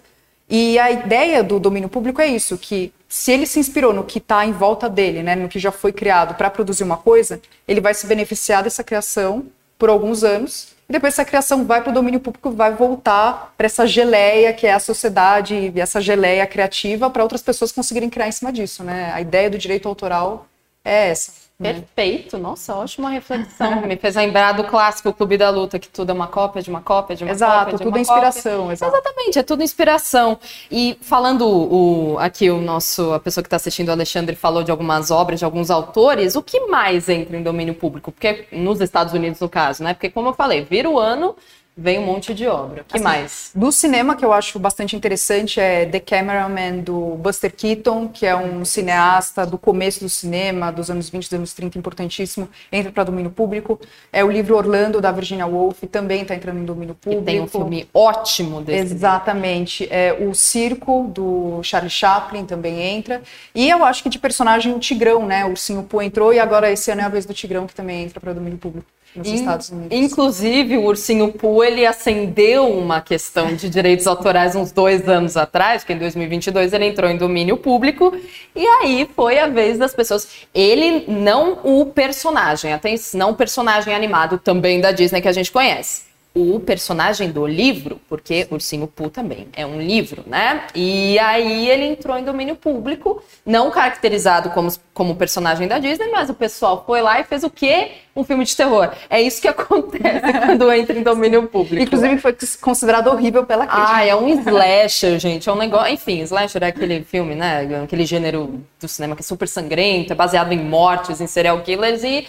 E 0.50 0.80
a 0.80 0.90
ideia 0.90 1.44
do 1.44 1.60
domínio 1.60 1.88
público 1.88 2.20
é 2.20 2.26
isso, 2.26 2.58
que 2.58 2.92
se 3.08 3.30
ele 3.30 3.46
se 3.46 3.60
inspirou 3.60 3.92
no 3.92 4.02
que 4.02 4.18
está 4.18 4.44
em 4.44 4.52
volta 4.52 4.88
dele, 4.88 5.22
né, 5.22 5.36
no 5.36 5.48
que 5.48 5.60
já 5.60 5.70
foi 5.70 5.92
criado 5.92 6.34
para 6.34 6.50
produzir 6.50 6.82
uma 6.82 6.96
coisa, 6.96 7.40
ele 7.68 7.80
vai 7.80 7.94
se 7.94 8.04
beneficiar 8.04 8.64
dessa 8.64 8.82
criação 8.82 9.46
por 9.78 9.90
alguns 9.90 10.24
anos 10.24 10.75
e 10.88 10.92
depois 10.92 11.14
essa 11.14 11.24
criação 11.24 11.64
vai 11.64 11.82
para 11.82 11.90
o 11.90 11.94
domínio 11.94 12.20
público, 12.20 12.50
vai 12.50 12.72
voltar 12.72 13.52
para 13.56 13.66
essa 13.66 13.86
geleia 13.86 14.52
que 14.52 14.66
é 14.66 14.72
a 14.72 14.78
sociedade, 14.78 15.72
essa 15.76 16.00
geleia 16.00 16.46
criativa 16.46 17.10
para 17.10 17.22
outras 17.22 17.42
pessoas 17.42 17.72
conseguirem 17.72 18.08
criar 18.08 18.28
em 18.28 18.32
cima 18.32 18.52
disso, 18.52 18.84
né? 18.84 19.12
A 19.12 19.20
ideia 19.20 19.50
do 19.50 19.58
direito 19.58 19.88
autoral 19.88 20.46
é 20.84 21.08
essa. 21.08 21.45
Né? 21.58 21.72
Perfeito, 21.72 22.36
nossa, 22.36 22.74
ótima 22.74 23.08
reflexão. 23.08 23.80
Me 23.88 23.96
fez 23.96 24.14
lembrar 24.14 24.52
do 24.52 24.64
clássico 24.64 25.10
Clube 25.10 25.38
da 25.38 25.48
Luta, 25.48 25.78
que 25.78 25.88
tudo 25.88 26.10
é 26.10 26.12
uma 26.12 26.26
cópia 26.26 26.60
de 26.60 26.68
uma 26.68 26.82
cópia 26.82 27.16
de 27.16 27.24
uma 27.24 27.32
exato, 27.32 27.52
cópia. 27.52 27.70
Exato, 27.70 27.84
tudo 27.84 27.96
é 27.96 28.00
inspiração. 28.02 28.72
Exato. 28.72 28.92
Exatamente, 28.92 29.38
é 29.38 29.42
tudo 29.42 29.62
inspiração. 29.62 30.38
E 30.70 30.98
falando 31.00 31.48
o, 31.48 32.18
aqui, 32.18 32.50
o 32.50 32.60
nosso, 32.60 33.10
a 33.14 33.18
pessoa 33.18 33.42
que 33.42 33.46
está 33.46 33.56
assistindo, 33.56 33.88
o 33.88 33.92
Alexandre, 33.92 34.36
falou 34.36 34.62
de 34.62 34.70
algumas 34.70 35.10
obras, 35.10 35.38
de 35.38 35.46
alguns 35.46 35.70
autores, 35.70 36.36
o 36.36 36.42
que 36.42 36.60
mais 36.66 37.08
entra 37.08 37.38
em 37.38 37.42
domínio 37.42 37.74
público? 37.74 38.12
Porque 38.12 38.46
nos 38.52 38.82
Estados 38.82 39.14
Unidos, 39.14 39.40
no 39.40 39.48
caso, 39.48 39.82
né? 39.82 39.94
Porque, 39.94 40.10
como 40.10 40.28
eu 40.28 40.34
falei, 40.34 40.62
vira 40.62 40.90
o 40.90 40.98
ano, 40.98 41.34
Vem 41.78 41.98
um 41.98 42.06
monte 42.06 42.32
de 42.32 42.46
obra. 42.46 42.80
O 42.80 42.84
que 42.86 42.96
assim, 42.96 43.04
mais? 43.04 43.50
Do 43.54 43.70
cinema, 43.70 44.16
que 44.16 44.24
eu 44.24 44.32
acho 44.32 44.58
bastante 44.58 44.96
interessante, 44.96 45.60
é 45.60 45.84
The 45.84 46.00
Cameraman, 46.00 46.78
do 46.78 47.16
Buster 47.16 47.54
Keaton, 47.54 48.08
que 48.08 48.24
é 48.24 48.34
um 48.34 48.64
cineasta 48.64 49.44
do 49.44 49.58
começo 49.58 50.00
do 50.00 50.08
cinema, 50.08 50.72
dos 50.72 50.90
anos 50.90 51.10
20, 51.10 51.24
dos 51.24 51.32
anos 51.34 51.52
30, 51.52 51.76
importantíssimo, 51.78 52.48
entra 52.72 52.90
para 52.90 53.04
domínio 53.04 53.30
público. 53.30 53.78
É 54.10 54.24
o 54.24 54.30
livro 54.30 54.56
Orlando, 54.56 55.02
da 55.02 55.12
Virginia 55.12 55.46
Woolf, 55.46 55.82
também 55.92 56.22
está 56.22 56.34
entrando 56.34 56.60
em 56.60 56.64
domínio 56.64 56.94
público. 56.94 57.22
E 57.22 57.26
tem 57.26 57.42
um 57.42 57.46
filme 57.46 57.86
ótimo 57.92 58.62
desse. 58.62 58.94
Exatamente. 58.94 59.86
É, 59.90 60.14
o 60.18 60.34
Circo, 60.34 61.06
do 61.08 61.62
Charlie 61.62 61.90
Chaplin, 61.90 62.46
também 62.46 62.80
entra. 62.80 63.20
E 63.54 63.68
eu 63.68 63.84
acho 63.84 64.02
que 64.02 64.08
de 64.08 64.18
personagem, 64.18 64.72
o 64.72 64.78
Tigrão, 64.78 65.26
né? 65.26 65.44
O 65.44 65.50
Ursinho 65.50 65.82
Poo 65.82 66.00
entrou, 66.00 66.32
e 66.32 66.38
agora 66.38 66.72
esse 66.72 66.90
ano 66.90 67.02
é 67.02 67.04
a 67.04 67.10
vez 67.10 67.26
do 67.26 67.34
Tigrão, 67.34 67.66
que 67.66 67.74
também 67.74 68.04
entra 68.04 68.18
para 68.18 68.32
domínio 68.32 68.56
público 68.56 68.95
nos 69.16 69.28
In, 69.28 69.34
Estados 69.34 69.70
Unidos. 69.70 69.96
Inclusive, 69.96 70.76
o 70.76 70.84
Ursinho 70.84 71.32
Poo, 71.32 71.62
ele 71.62 71.86
acendeu 71.86 72.68
uma 72.68 73.00
questão 73.00 73.54
de 73.54 73.68
direitos 73.68 74.06
autorais 74.06 74.54
uns 74.54 74.72
dois 74.72 75.08
anos 75.08 75.36
atrás, 75.36 75.84
que 75.84 75.92
em 75.92 75.98
2022 75.98 76.72
ele 76.72 76.86
entrou 76.86 77.10
em 77.10 77.16
domínio 77.16 77.56
público, 77.56 78.16
e 78.54 78.66
aí 78.66 79.08
foi 79.14 79.38
a 79.38 79.46
vez 79.46 79.78
das 79.78 79.94
pessoas... 79.94 80.46
Ele, 80.54 81.04
não 81.06 81.58
o 81.62 81.86
personagem, 81.86 82.72
atenção, 82.72 83.18
não 83.18 83.30
o 83.30 83.34
personagem 83.34 83.94
animado 83.94 84.38
também 84.38 84.80
da 84.80 84.90
Disney 84.90 85.20
que 85.20 85.28
a 85.28 85.32
gente 85.32 85.52
conhece 85.52 86.06
o 86.36 86.60
personagem 86.60 87.30
do 87.30 87.46
livro, 87.46 87.98
porque 88.10 88.46
Ursinho 88.50 88.86
Pooh 88.86 89.08
também 89.08 89.48
é 89.56 89.64
um 89.64 89.80
livro, 89.80 90.22
né? 90.26 90.66
E 90.74 91.18
aí 91.18 91.66
ele 91.70 91.86
entrou 91.86 92.18
em 92.18 92.22
domínio 92.22 92.54
público, 92.54 93.22
não 93.44 93.70
caracterizado 93.70 94.50
como, 94.50 94.70
como 94.92 95.16
personagem 95.16 95.66
da 95.66 95.78
Disney, 95.78 96.10
mas 96.10 96.28
o 96.28 96.34
pessoal 96.34 96.84
foi 96.86 97.00
lá 97.00 97.18
e 97.18 97.24
fez 97.24 97.42
o 97.42 97.48
quê? 97.48 97.92
Um 98.14 98.22
filme 98.22 98.44
de 98.44 98.54
terror. 98.54 98.90
É 99.08 99.18
isso 99.18 99.40
que 99.40 99.48
acontece 99.48 100.30
quando 100.44 100.70
entra 100.70 100.98
em 100.98 101.02
domínio 101.02 101.48
público. 101.48 101.82
Inclusive 101.82 102.18
foi 102.18 102.36
considerado 102.60 103.06
horrível 103.06 103.46
pela 103.46 103.66
crítica. 103.66 103.94
Ah, 103.94 104.04
é 104.04 104.14
um 104.14 104.28
slasher, 104.28 105.18
gente. 105.18 105.48
É 105.48 105.52
um 105.52 105.56
negócio. 105.56 105.94
Enfim, 105.94 106.20
slasher 106.20 106.62
é 106.62 106.66
aquele 106.66 107.02
filme, 107.02 107.34
né? 107.34 107.82
Aquele 107.82 108.04
gênero 108.04 108.62
do 108.78 108.86
cinema 108.86 109.16
que 109.16 109.22
é 109.22 109.24
super 109.24 109.48
sangrento, 109.48 110.12
é 110.12 110.16
baseado 110.16 110.52
em 110.52 110.62
mortes, 110.62 111.18
em 111.18 111.26
serial 111.26 111.62
killers 111.62 112.04
e 112.04 112.26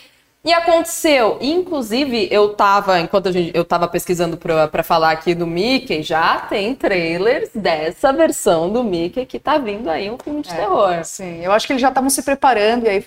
e 0.48 0.54
aconteceu, 0.54 1.38
inclusive 1.42 2.30
eu 2.32 2.54
tava, 2.54 3.02
enquanto 3.02 3.34
gente, 3.34 3.52
eu 3.54 3.66
tava 3.66 3.86
pesquisando 3.86 4.38
para 4.38 4.82
falar 4.82 5.12
aqui 5.12 5.36
do 5.36 5.46
Mickey, 5.46 6.02
já 6.02 6.38
tem 6.38 6.74
trailers 6.74 7.50
dessa 7.54 8.14
versão 8.14 8.70
do 8.70 8.82
Mickey 8.82 9.26
que 9.26 9.40
tá 9.40 9.58
vindo 9.58 9.90
aí 9.90 10.10
um 10.10 10.18
filme 10.18 10.42
de 10.42 10.50
é, 10.50 10.56
terror. 10.56 11.04
Sim, 11.04 11.44
eu 11.44 11.52
acho 11.52 11.68
que 11.68 11.74
eles 11.74 11.82
já 11.82 11.90
estavam 11.90 12.10
se 12.10 12.24
preparando 12.24 12.86
e 12.86 12.90
aí 12.90 13.04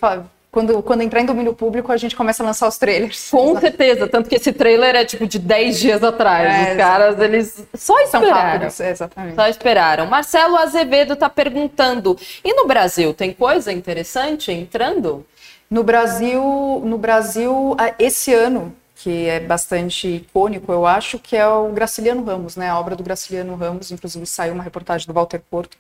quando, 0.50 0.82
quando 0.82 1.00
entrar 1.00 1.22
em 1.22 1.24
domínio 1.24 1.54
público, 1.54 1.90
a 1.90 1.96
gente 1.96 2.14
começa 2.14 2.42
a 2.42 2.46
lançar 2.46 2.68
os 2.68 2.76
trailers. 2.76 3.30
Com 3.30 3.58
certeza, 3.58 4.06
tanto 4.06 4.28
que 4.28 4.34
esse 4.34 4.52
trailer 4.52 4.94
é 4.94 5.04
tipo 5.04 5.26
de 5.26 5.38
10 5.38 5.78
dias 5.78 6.04
atrás. 6.04 6.68
É, 6.68 6.72
os 6.72 6.76
caras, 6.76 7.18
eles 7.20 7.66
só 7.74 7.98
esperaram. 8.00 8.28
São 8.28 8.42
rápidos, 8.42 8.80
exatamente. 8.80 9.34
Só 9.36 9.48
esperaram. 9.48 10.06
Marcelo 10.06 10.56
Azevedo 10.56 11.16
tá 11.16 11.30
perguntando: 11.30 12.18
e 12.44 12.52
no 12.52 12.66
Brasil, 12.66 13.14
tem 13.14 13.32
coisa 13.32 13.72
interessante 13.72 14.52
entrando? 14.52 15.24
No 15.70 15.84
Brasil, 15.84 16.82
no 16.84 16.98
Brasil, 16.98 17.76
esse 17.96 18.34
ano 18.34 18.74
que 18.96 19.26
é 19.28 19.38
bastante 19.38 20.08
icônico, 20.08 20.70
eu 20.72 20.84
acho, 20.84 21.18
que 21.18 21.36
é 21.36 21.46
o 21.46 21.70
Graciliano 21.70 22.24
Ramos, 22.24 22.56
né? 22.56 22.68
A 22.68 22.78
obra 22.78 22.96
do 22.96 23.04
Graciliano 23.04 23.54
Ramos, 23.54 23.90
inclusive 23.92 24.26
saiu 24.26 24.52
uma 24.52 24.64
reportagem 24.64 25.06
do 25.06 25.12
Walter 25.14 25.40
Porto 25.48 25.78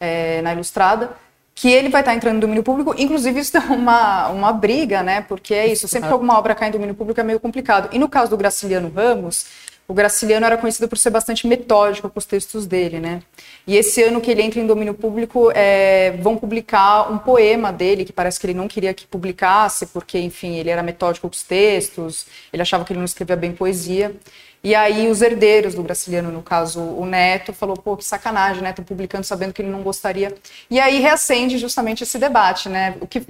é, 0.00 0.40
na 0.40 0.54
Ilustrada, 0.54 1.10
que 1.54 1.70
ele 1.70 1.90
vai 1.90 2.00
estar 2.00 2.14
entrando 2.14 2.36
no 2.36 2.40
domínio 2.40 2.62
público. 2.62 2.94
Inclusive, 2.98 3.38
isso 3.38 3.56
é 3.56 3.60
uma, 3.60 4.28
uma 4.30 4.52
briga, 4.52 5.02
né? 5.02 5.20
Porque 5.20 5.54
é 5.54 5.66
isso, 5.66 5.86
sempre 5.86 6.08
que 6.08 6.12
alguma 6.14 6.38
obra 6.38 6.54
cai 6.54 6.68
em 6.68 6.72
domínio 6.72 6.94
público 6.94 7.20
é 7.20 7.22
meio 7.22 7.38
complicado. 7.38 7.90
E 7.92 7.98
no 7.98 8.08
caso 8.08 8.30
do 8.30 8.36
Graciliano 8.36 8.90
Ramos, 8.90 9.46
o 9.88 9.94
Graciliano 9.94 10.44
era 10.44 10.56
conhecido 10.56 10.88
por 10.88 10.98
ser 10.98 11.10
bastante 11.10 11.46
metódico 11.46 12.10
com 12.10 12.18
os 12.18 12.26
textos 12.26 12.66
dele, 12.66 12.98
né? 12.98 13.22
E 13.66 13.76
esse 13.76 14.02
ano 14.02 14.20
que 14.20 14.30
ele 14.30 14.42
entra 14.42 14.60
em 14.60 14.66
domínio 14.66 14.94
público, 14.94 15.52
é, 15.54 16.12
vão 16.20 16.36
publicar 16.36 17.10
um 17.10 17.18
poema 17.18 17.72
dele, 17.72 18.04
que 18.04 18.12
parece 18.12 18.40
que 18.40 18.46
ele 18.46 18.54
não 18.54 18.66
queria 18.66 18.92
que 18.92 19.06
publicasse, 19.06 19.86
porque, 19.86 20.18
enfim, 20.18 20.56
ele 20.56 20.70
era 20.70 20.82
metódico 20.82 21.28
com 21.28 21.32
os 21.32 21.42
textos, 21.42 22.26
ele 22.52 22.62
achava 22.62 22.84
que 22.84 22.92
ele 22.92 22.98
não 22.98 23.04
escrevia 23.04 23.36
bem 23.36 23.52
poesia. 23.52 24.14
E 24.62 24.74
aí 24.74 25.08
os 25.08 25.22
herdeiros 25.22 25.74
do 25.74 25.82
Graciliano, 25.82 26.32
no 26.32 26.42
caso 26.42 26.80
o 26.80 27.06
Neto, 27.06 27.52
falou, 27.52 27.76
pô, 27.76 27.96
que 27.96 28.04
sacanagem, 28.04 28.62
né? 28.62 28.70
Estão 28.70 28.84
publicando 28.84 29.24
sabendo 29.24 29.52
que 29.52 29.62
ele 29.62 29.70
não 29.70 29.82
gostaria. 29.82 30.34
E 30.68 30.80
aí 30.80 30.98
reacende 30.98 31.58
justamente 31.58 32.02
esse 32.02 32.18
debate, 32.18 32.68
né? 32.68 32.96
O 33.00 33.06
que 33.06 33.24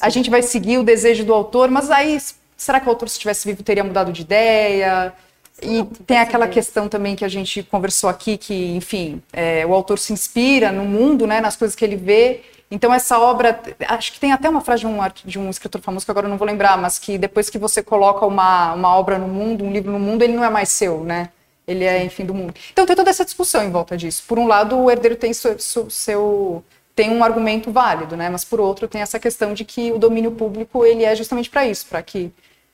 a 0.00 0.08
gente 0.08 0.30
vai 0.30 0.40
seguir 0.40 0.78
o 0.78 0.82
desejo 0.82 1.24
do 1.24 1.34
autor, 1.34 1.70
mas 1.70 1.90
aí 1.90 2.18
será 2.56 2.80
que 2.80 2.86
o 2.86 2.90
autor, 2.90 3.08
se 3.10 3.18
tivesse 3.18 3.46
vivo, 3.46 3.62
teria 3.62 3.84
mudado 3.84 4.10
de 4.10 4.22
ideia? 4.22 5.12
E 5.60 5.84
tem 6.06 6.18
aquela 6.18 6.46
questão 6.46 6.88
também 6.88 7.16
que 7.16 7.24
a 7.24 7.28
gente 7.28 7.62
conversou 7.62 8.08
aqui, 8.08 8.36
que, 8.36 8.76
enfim, 8.76 9.20
é, 9.32 9.66
o 9.66 9.74
autor 9.74 9.98
se 9.98 10.12
inspira 10.12 10.70
no 10.70 10.84
mundo, 10.84 11.26
né, 11.26 11.40
nas 11.40 11.56
coisas 11.56 11.74
que 11.74 11.84
ele 11.84 11.96
vê. 11.96 12.42
Então, 12.70 12.92
essa 12.92 13.18
obra, 13.18 13.60
acho 13.88 14.12
que 14.12 14.20
tem 14.20 14.30
até 14.30 14.48
uma 14.48 14.60
frase 14.60 14.80
de 14.80 14.86
um, 14.86 14.98
de 15.24 15.38
um 15.38 15.50
escritor 15.50 15.80
famoso 15.80 16.04
que 16.04 16.10
agora 16.10 16.26
eu 16.26 16.30
não 16.30 16.36
vou 16.36 16.46
lembrar, 16.46 16.76
mas 16.76 16.98
que 16.98 17.16
depois 17.18 17.50
que 17.50 17.58
você 17.58 17.82
coloca 17.82 18.24
uma, 18.26 18.74
uma 18.74 18.94
obra 18.94 19.18
no 19.18 19.26
mundo, 19.26 19.64
um 19.64 19.72
livro 19.72 19.90
no 19.90 19.98
mundo, 19.98 20.22
ele 20.22 20.34
não 20.34 20.44
é 20.44 20.50
mais 20.50 20.68
seu, 20.68 21.02
né? 21.02 21.30
Ele 21.66 21.84
é, 21.84 22.04
enfim, 22.04 22.24
do 22.24 22.34
mundo. 22.34 22.54
Então, 22.72 22.86
tem 22.86 22.94
toda 22.94 23.10
essa 23.10 23.24
discussão 23.24 23.64
em 23.64 23.70
volta 23.70 23.96
disso. 23.96 24.22
Por 24.28 24.38
um 24.38 24.46
lado, 24.46 24.78
o 24.78 24.90
herdeiro 24.90 25.16
tem 25.16 25.32
seu, 25.32 25.58
seu 25.58 26.64
tem 26.98 27.10
um 27.10 27.22
argumento 27.22 27.70
válido, 27.70 28.16
né? 28.16 28.28
Mas 28.28 28.44
por 28.44 28.60
outro, 28.60 28.88
tem 28.88 29.00
essa 29.00 29.20
questão 29.20 29.54
de 29.54 29.64
que 29.64 29.92
o 29.92 29.98
domínio 29.98 30.32
público 30.32 30.84
ele 30.84 31.04
é 31.04 31.14
justamente 31.14 31.48
para 31.48 31.64
isso, 31.64 31.86
para 31.86 32.02
que 32.02 32.32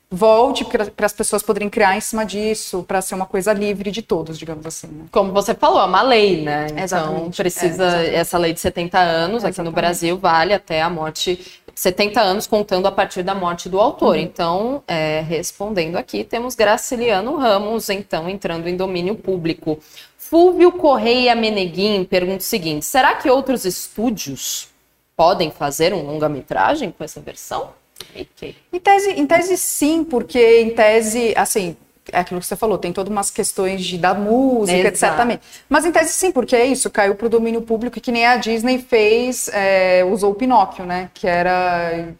volte 0.09 0.63
para 0.65 1.05
as 1.05 1.13
pessoas 1.13 1.41
poderem 1.41 1.69
criar 1.69 1.97
em 1.97 2.01
cima 2.01 2.25
disso, 2.25 2.83
para 2.83 3.01
ser 3.01 3.15
uma 3.15 3.25
coisa 3.25 3.51
livre 3.51 3.91
de 3.91 4.01
todos, 4.01 4.37
digamos 4.37 4.65
assim. 4.65 4.87
Né? 4.87 5.05
Como 5.11 5.31
você 5.31 5.53
falou, 5.53 5.81
é 5.81 5.85
uma 5.85 6.01
lei, 6.01 6.41
né? 6.41 6.67
Então 6.71 6.83
exatamente. 6.83 7.37
precisa 7.37 8.03
é, 8.03 8.15
essa 8.15 8.37
lei 8.37 8.53
de 8.53 8.59
70 8.59 8.99
anos 8.99 9.43
é, 9.43 9.47
aqui 9.47 9.61
no 9.61 9.71
Brasil 9.71 10.17
vale 10.17 10.53
até 10.53 10.81
a 10.81 10.89
morte 10.89 11.61
70 11.73 12.21
anos 12.21 12.47
contando 12.47 12.87
a 12.87 12.91
partir 12.91 13.21
da 13.21 13.35
morte 13.35 13.67
do 13.67 13.79
autor. 13.79 14.15
Uhum. 14.15 14.21
Então, 14.21 14.83
é, 14.87 15.19
respondendo 15.19 15.97
aqui, 15.97 16.23
temos 16.23 16.55
Graciliano 16.55 17.35
Ramos, 17.35 17.89
então, 17.89 18.29
entrando 18.29 18.67
em 18.67 18.77
domínio 18.77 19.15
público. 19.15 19.77
Fúvio 20.17 20.71
Correia 20.71 21.35
Meneguin 21.35 22.05
pergunta 22.05 22.39
o 22.39 22.43
seguinte: 22.43 22.85
será 22.85 23.15
que 23.15 23.29
outros 23.29 23.65
estúdios 23.65 24.69
podem 25.15 25.51
fazer 25.51 25.93
um 25.93 26.05
longa-metragem 26.05 26.91
com 26.91 27.03
essa 27.03 27.19
versão? 27.19 27.69
Em 28.15 28.79
tese, 28.79 29.09
em 29.11 29.25
tese, 29.25 29.57
sim, 29.57 30.03
porque 30.03 30.61
em 30.61 30.69
tese, 30.71 31.33
assim, 31.35 31.75
é 32.11 32.19
aquilo 32.19 32.39
que 32.39 32.45
você 32.45 32.55
falou, 32.55 32.77
tem 32.77 32.93
todas 32.93 33.11
umas 33.11 33.31
questões 33.31 33.83
de, 33.83 33.97
da 33.97 34.13
música, 34.13 34.77
Exato. 34.77 34.95
etc. 34.95 35.17
Também. 35.17 35.39
Mas 35.67 35.85
em 35.85 35.91
tese, 35.91 36.13
sim, 36.13 36.31
porque 36.31 36.55
é 36.55 36.65
isso, 36.65 36.89
caiu 36.89 37.15
para 37.15 37.27
o 37.27 37.29
domínio 37.29 37.61
público, 37.61 37.99
que 37.99 38.11
nem 38.11 38.25
a 38.25 38.37
Disney 38.37 38.79
fez, 38.79 39.49
é, 39.53 40.03
usou 40.05 40.31
o 40.31 40.35
Pinóquio, 40.35 40.85
né? 40.85 41.09
Que 41.13 41.27
era. 41.27 42.13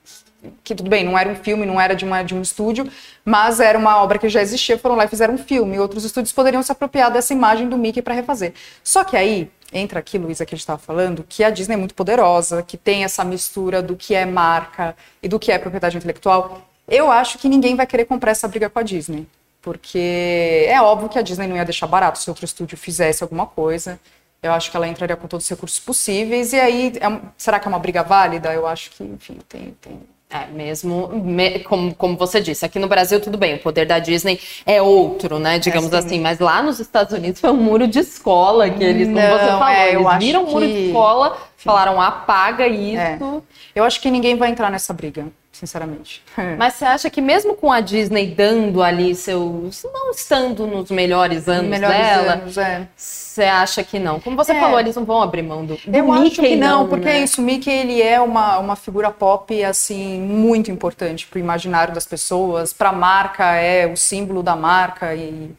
Que 0.64 0.76
tudo 0.76 0.88
bem, 0.90 1.04
não 1.04 1.18
era 1.18 1.28
um 1.28 1.36
filme, 1.36 1.66
não 1.66 1.82
era 1.82 1.96
de, 1.96 2.06
uma, 2.06 2.22
de 2.22 2.36
um 2.36 2.42
estúdio, 2.42 2.88
mas 3.24 3.60
era 3.60 3.80
uma 3.80 4.04
obra 4.04 4.20
que 4.20 4.30
já 4.30 4.44
existia, 4.44 4.78
foram 4.78 4.96
lá 4.96 5.06
e 5.06 5.08
fizeram 5.08 5.34
um 5.34 5.40
filme. 5.40 5.80
Outros 5.80 6.06
estúdios 6.06 6.32
poderiam 6.32 6.62
se 6.62 6.72
apropriar 6.72 7.10
dessa 7.10 7.34
imagem 7.34 7.68
do 7.68 7.76
Mickey 7.76 8.00
para 8.00 8.14
refazer. 8.14 8.54
Só 8.84 9.04
que 9.04 9.18
aí, 9.18 9.50
entra 9.76 10.00
aqui, 10.00 10.18
Luísa, 10.18 10.46
que 10.46 10.56
a 10.56 10.58
gente 10.58 10.62
estava 10.64 10.80
falando, 10.80 11.26
que 11.28 11.44
a 11.44 11.50
Disney 11.50 11.76
é 11.76 11.78
muito 11.78 11.94
poderosa, 11.94 12.64
que 12.64 12.78
tem 12.78 13.04
essa 13.04 13.24
mistura 13.24 13.82
do 13.82 13.96
que 13.96 14.16
é 14.16 14.26
marca 14.26 14.96
e 15.22 15.28
do 15.28 15.38
que 15.38 15.52
é 15.52 15.60
propriedade 15.60 15.98
intelectual. 15.98 16.62
Eu 16.88 17.12
acho 17.12 17.38
que 17.38 17.50
ninguém 17.50 17.76
vai 17.76 17.86
querer 17.86 18.06
comprar 18.06 18.32
essa 18.32 18.48
briga 18.48 18.70
com 18.70 18.80
a 18.80 18.84
Disney. 18.84 19.28
Porque 19.62 20.66
é 20.68 20.80
óbvio 20.82 21.10
que 21.10 21.18
a 21.18 21.22
Disney 21.22 21.48
não 21.48 21.56
ia 21.56 21.66
deixar 21.66 21.88
barato 21.88 22.20
se 22.20 22.30
outro 22.30 22.46
estúdio 22.46 22.78
fizesse 22.78 23.24
alguma 23.24 23.48
coisa. 23.48 24.00
Eu 24.42 24.54
acho 24.54 24.70
que 24.70 24.78
ela 24.78 24.88
entraria 24.88 25.16
com 25.16 25.28
todos 25.28 25.46
os 25.46 25.50
recursos 25.50 25.80
possíveis. 25.80 26.54
E 26.54 26.60
aí, 26.60 26.94
é, 26.98 27.22
será 27.36 27.60
que 27.60 27.68
é 27.68 27.70
uma 27.70 27.80
briga 27.80 28.04
válida? 28.04 28.54
Eu 28.54 28.68
acho 28.68 28.92
que, 28.92 29.04
enfim, 29.04 29.40
tem, 29.50 29.76
tem 29.82 30.00
é, 30.36 30.48
mesmo, 30.52 31.08
me, 31.08 31.60
como, 31.60 31.96
como 31.96 32.18
você 32.18 32.42
disse, 32.42 32.66
aqui 32.66 32.78
no 32.78 32.88
Brasil 32.88 33.20
tudo 33.22 33.38
bem, 33.38 33.56
o 33.56 33.60
poder 33.60 33.86
da 33.86 34.00
Disney 34.00 34.40
é 34.66 34.82
outro, 34.82 35.40
né, 35.40 35.60
digamos 35.60 35.94
é, 35.94 35.98
assim, 35.98 36.20
mas 36.20 36.40
lá 36.40 36.62
nos 36.62 36.80
Estados 36.80 37.14
Unidos 37.14 37.40
foi 37.40 37.52
um 37.52 37.58
muro 37.58 37.88
de 37.88 38.00
escola 38.00 38.70
que 38.70 38.84
eles, 38.84 39.08
como 39.08 39.20
você 39.20 39.46
falou, 39.46 39.68
é, 39.68 39.94
eles 39.94 40.18
viram 40.20 40.44
um 40.44 40.52
muro 40.52 40.68
de 40.68 40.88
escola, 40.88 41.38
falaram 41.58 42.02
apaga 42.02 42.68
isso. 42.68 43.02
É. 43.02 43.20
Eu 43.74 43.84
acho 43.84 44.02
que 44.02 44.12
ninguém 44.12 44.36
vai 44.36 44.50
entrar 44.50 44.70
nessa 44.70 44.94
briga 44.94 45.28
sinceramente. 45.56 46.24
Mas 46.58 46.76
você 46.76 46.86
acha 46.86 47.10
que 47.10 47.22
mesmo 47.22 47.56
com 47.56 47.72
a 47.72 47.80
Disney 47.80 48.28
dando 48.28 48.84
ali 48.84 49.16
seus. 49.16 49.84
não 49.84 50.12
estando 50.12 50.68
nos 50.68 50.92
melhores 50.92 51.48
anos 51.48 51.70
melhores 51.70 51.98
dela, 51.98 52.34
anos, 52.34 52.58
é. 52.58 52.88
você 52.96 53.44
acha 53.44 53.84
que 53.84 53.98
não? 53.98 54.20
Como 54.20 54.36
você 54.36 54.52
é. 54.52 54.60
falou, 54.60 54.80
eles 54.80 54.96
não 54.96 55.06
vão 55.06 55.22
abrir 55.22 55.42
mão 55.42 55.66
do, 55.66 55.76
do 55.76 55.96
Eu 55.96 56.12
Mickey, 56.12 56.28
acho 56.28 56.42
que 56.42 56.56
não, 56.56 56.82
não 56.82 56.90
porque 56.90 57.06
né? 57.06 57.20
é 57.20 57.24
isso, 57.24 57.42
o 57.42 57.44
Mickey 57.44 57.72
ele 57.72 58.02
é 58.02 58.20
uma, 58.20 58.60
uma 58.60 58.76
figura 58.76 59.10
pop 59.12 59.64
assim 59.64 60.20
muito 60.20 60.70
importante 60.70 61.26
para 61.26 61.38
o 61.38 61.40
imaginário 61.40 61.94
das 61.94 62.06
pessoas, 62.06 62.74
para 62.74 62.90
a 62.90 62.94
marca, 62.94 63.56
é 63.56 63.88
o 63.88 63.96
símbolo 63.96 64.44
da 64.44 64.56
marca 64.56 65.16
e 65.16 65.52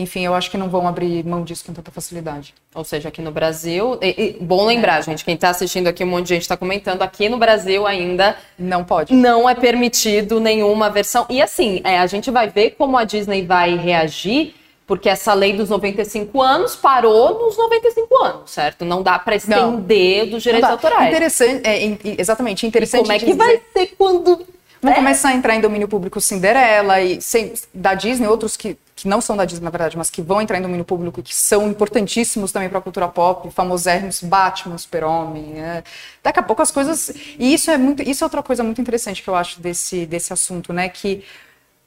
enfim, 0.00 0.24
eu 0.24 0.34
acho 0.34 0.50
que 0.50 0.56
não 0.56 0.68
vão 0.68 0.86
abrir 0.86 1.24
mão 1.24 1.44
disso 1.44 1.64
com 1.64 1.72
tanta 1.72 1.90
facilidade. 1.90 2.54
Ou 2.74 2.84
seja, 2.84 3.08
aqui 3.08 3.20
no 3.20 3.30
Brasil, 3.30 3.98
e, 4.00 4.36
e, 4.40 4.44
bom 4.44 4.64
lembrar, 4.66 5.00
é. 5.00 5.02
gente, 5.02 5.24
quem 5.24 5.34
está 5.34 5.50
assistindo 5.50 5.86
aqui, 5.88 6.04
um 6.04 6.08
monte 6.08 6.24
de 6.24 6.34
gente 6.34 6.42
está 6.42 6.56
comentando, 6.56 7.02
aqui 7.02 7.28
no 7.28 7.38
Brasil 7.38 7.86
ainda 7.86 8.36
não 8.58 8.84
pode. 8.84 9.14
Não 9.14 9.48
é 9.48 9.54
permitido 9.54 10.40
nenhuma 10.40 10.90
versão. 10.90 11.26
E 11.28 11.40
assim, 11.40 11.80
é, 11.84 11.98
a 11.98 12.06
gente 12.06 12.30
vai 12.30 12.48
ver 12.48 12.72
como 12.72 12.96
a 12.96 13.04
Disney 13.04 13.44
vai 13.44 13.76
reagir, 13.76 14.54
porque 14.86 15.08
essa 15.08 15.32
lei 15.34 15.52
dos 15.52 15.68
95 15.68 16.42
anos 16.42 16.74
parou 16.74 17.46
nos 17.46 17.56
95 17.56 18.24
anos, 18.24 18.50
certo? 18.50 18.84
Não 18.84 19.02
dá 19.02 19.18
para 19.18 19.36
estender 19.36 20.24
não. 20.24 20.30
dos 20.30 20.42
direitos 20.42 20.68
autorais. 20.68 21.08
Interessante, 21.08 21.66
é, 21.66 21.98
exatamente, 22.18 22.66
interessante. 22.66 23.02
E 23.02 23.04
como 23.04 23.12
é 23.12 23.18
que 23.18 23.26
dizer... 23.26 23.36
vai 23.36 23.60
ser 23.72 23.94
quando 23.96 24.44
Vão 24.82 24.92
é. 24.92 24.94
começar 24.94 25.28
a 25.28 25.34
entrar 25.34 25.54
em 25.54 25.60
domínio 25.60 25.86
público 25.86 26.20
Cinderela 26.20 27.00
e 27.00 27.20
sem, 27.20 27.52
da 27.72 27.94
Disney, 27.94 28.26
outros 28.26 28.56
que, 28.56 28.78
que 28.96 29.06
não 29.06 29.20
são 29.20 29.36
da 29.36 29.44
Disney, 29.44 29.64
na 29.64 29.70
verdade, 29.70 29.96
mas 29.96 30.08
que 30.08 30.22
vão 30.22 30.40
entrar 30.40 30.58
em 30.58 30.62
domínio 30.62 30.84
público 30.84 31.20
e 31.20 31.22
que 31.22 31.34
são 31.34 31.68
importantíssimos 31.68 32.50
também 32.50 32.68
para 32.68 32.78
a 32.78 32.82
cultura 32.82 33.06
pop, 33.06 33.50
famosérrimos 33.50 34.22
Batman, 34.22 34.78
Super-Homem. 34.78 35.60
É. 35.60 35.84
Daqui 36.22 36.38
a 36.38 36.42
pouco 36.42 36.62
as 36.62 36.70
coisas. 36.70 37.12
E 37.38 37.52
isso 37.52 37.70
é 37.70 37.76
muito. 37.76 38.02
Isso 38.02 38.24
é 38.24 38.26
outra 38.26 38.42
coisa 38.42 38.62
muito 38.62 38.80
interessante 38.80 39.22
que 39.22 39.28
eu 39.28 39.34
acho 39.34 39.60
desse, 39.60 40.06
desse 40.06 40.32
assunto, 40.32 40.72
né? 40.72 40.88
Que 40.88 41.24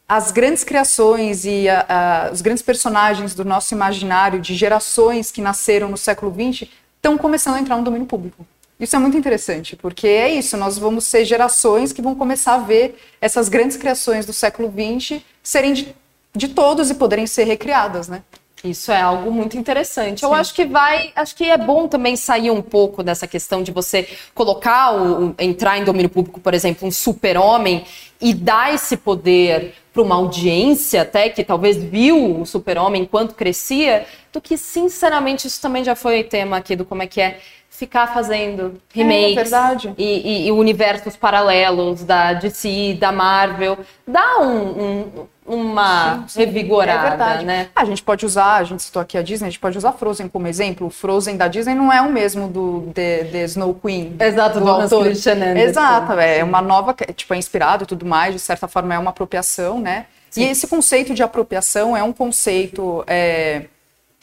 as 0.08 0.32
grandes 0.32 0.64
criações 0.64 1.46
e 1.46 1.68
a, 1.68 1.86
a, 2.28 2.32
os 2.32 2.42
grandes 2.42 2.62
personagens 2.62 3.34
do 3.34 3.44
nosso 3.44 3.74
imaginário 3.74 4.40
de 4.40 4.54
gerações 4.54 5.32
que 5.32 5.42
nasceram 5.42 5.90
no 5.90 5.98
século 5.98 6.32
XX 6.32 6.70
estão 6.98 7.18
começando 7.18 7.56
a 7.56 7.60
entrar 7.60 7.78
no 7.78 7.84
domínio 7.84 8.06
público. 8.06 8.46
Isso 8.84 8.98
é 8.98 9.00
muito 9.00 9.16
interessante, 9.16 9.78
porque 9.78 10.06
é 10.06 10.30
isso, 10.30 10.58
nós 10.58 10.78
vamos 10.78 11.06
ser 11.06 11.24
gerações 11.24 11.94
que 11.94 12.02
vão 12.02 12.14
começar 12.14 12.56
a 12.56 12.58
ver 12.58 13.00
essas 13.22 13.48
grandes 13.48 13.78
criações 13.78 14.26
do 14.26 14.34
século 14.34 14.70
XX 14.70 15.22
serem 15.42 15.72
de, 15.72 15.96
de 16.36 16.50
todos 16.50 16.90
e 16.90 16.96
poderem 16.96 17.26
ser 17.26 17.46
recriadas, 17.46 18.10
né? 18.10 18.24
Isso 18.62 18.92
é 18.92 19.02
algo 19.02 19.32
muito 19.32 19.58
interessante. 19.58 20.20
Sim. 20.20 20.26
Eu 20.26 20.34
acho 20.34 20.54
que 20.54 20.66
vai, 20.66 21.12
acho 21.16 21.34
que 21.34 21.46
é 21.46 21.58
bom 21.58 21.88
também 21.88 22.18
sair 22.18 22.52
um 22.52 22.62
pouco 22.62 23.02
dessa 23.02 23.26
questão 23.26 23.64
de 23.64 23.72
você 23.72 24.08
colocar 24.36 24.94
o, 24.94 25.34
entrar 25.40 25.78
em 25.78 25.86
domínio 25.86 26.10
público, 26.10 26.42
por 26.42 26.54
exemplo, 26.54 26.86
um 26.86 26.92
super-homem 26.92 27.86
e 28.22 28.34
dar 28.34 28.74
esse 28.74 28.98
poder 28.98 29.76
para 29.94 30.02
uma 30.02 30.16
audiência 30.16 31.04
até 31.04 31.30
que 31.30 31.44
talvez 31.44 31.78
viu 31.78 32.42
o 32.42 32.46
super-homem 32.46 33.04
enquanto 33.04 33.36
crescia, 33.36 34.06
do 34.32 34.42
que 34.42 34.58
sinceramente 34.58 35.48
isso 35.48 35.62
também 35.62 35.84
já 35.84 35.96
foi 35.96 36.24
tema 36.24 36.58
aqui 36.58 36.76
do 36.76 36.84
como 36.84 37.04
é 37.04 37.08
que 37.08 37.22
é 37.22 37.40
ficar 37.76 38.14
fazendo 38.14 38.80
remakes 38.94 39.52
é, 39.52 39.94
e, 39.98 40.04
e, 40.04 40.48
e, 40.48 40.52
universos 40.52 41.16
paralelos 41.16 42.04
da 42.04 42.34
DC, 42.34 42.98
da 43.00 43.12
Marvel, 43.12 43.80
dá 44.08 44.40
um, 44.40 44.70
um, 44.80 45.28
uma 45.46 46.20
sim, 46.20 46.28
sim. 46.28 46.40
revigorada, 46.40 47.42
é 47.42 47.44
né? 47.44 47.68
A 47.76 47.84
gente 47.84 48.04
pode 48.04 48.28
usar, 48.28 48.58
a 48.58 48.64
gente 48.64 48.84
citou 48.84 49.02
aqui 49.02 49.18
a 49.18 49.24
Disney, 49.24 49.48
a 49.48 49.50
gente 49.50 49.60
pode 49.60 49.76
usar 49.76 49.92
Frozen 49.94 50.28
como 50.28 50.48
exemplo. 50.48 50.86
O 50.86 50.90
Frozen 50.92 51.36
da 51.36 51.48
Disney 51.48 51.74
não 51.74 51.92
é 51.92 52.00
o 52.00 52.12
mesmo 52.12 52.48
do 52.48 52.92
The, 52.94 53.24
The 53.26 53.44
Snow 53.46 53.74
Queen. 53.74 54.16
Exato, 54.20 54.60
do, 54.60 54.66
do 54.66 54.72
autor. 54.72 55.08
Exato, 55.08 56.14
é 56.20 56.44
uma 56.44 56.62
nova, 56.62 56.96
tipo, 57.16 57.34
é 57.34 57.38
inspirado 57.38 57.86
e 57.86 57.88
tudo 57.88 58.06
mais, 58.06 58.36
de 58.36 58.40
certa 58.40 58.68
forma 58.68 58.94
é 58.94 59.00
uma 59.00 59.10
apropriação, 59.10 59.80
né? 59.80 60.06
Sim. 60.30 60.44
E 60.44 60.50
esse 60.50 60.68
conceito 60.68 61.14
de 61.16 61.24
apropriação 61.24 61.98
é 61.98 62.04
um 62.04 62.14
conceito 62.14 63.04
é, 63.08 63.64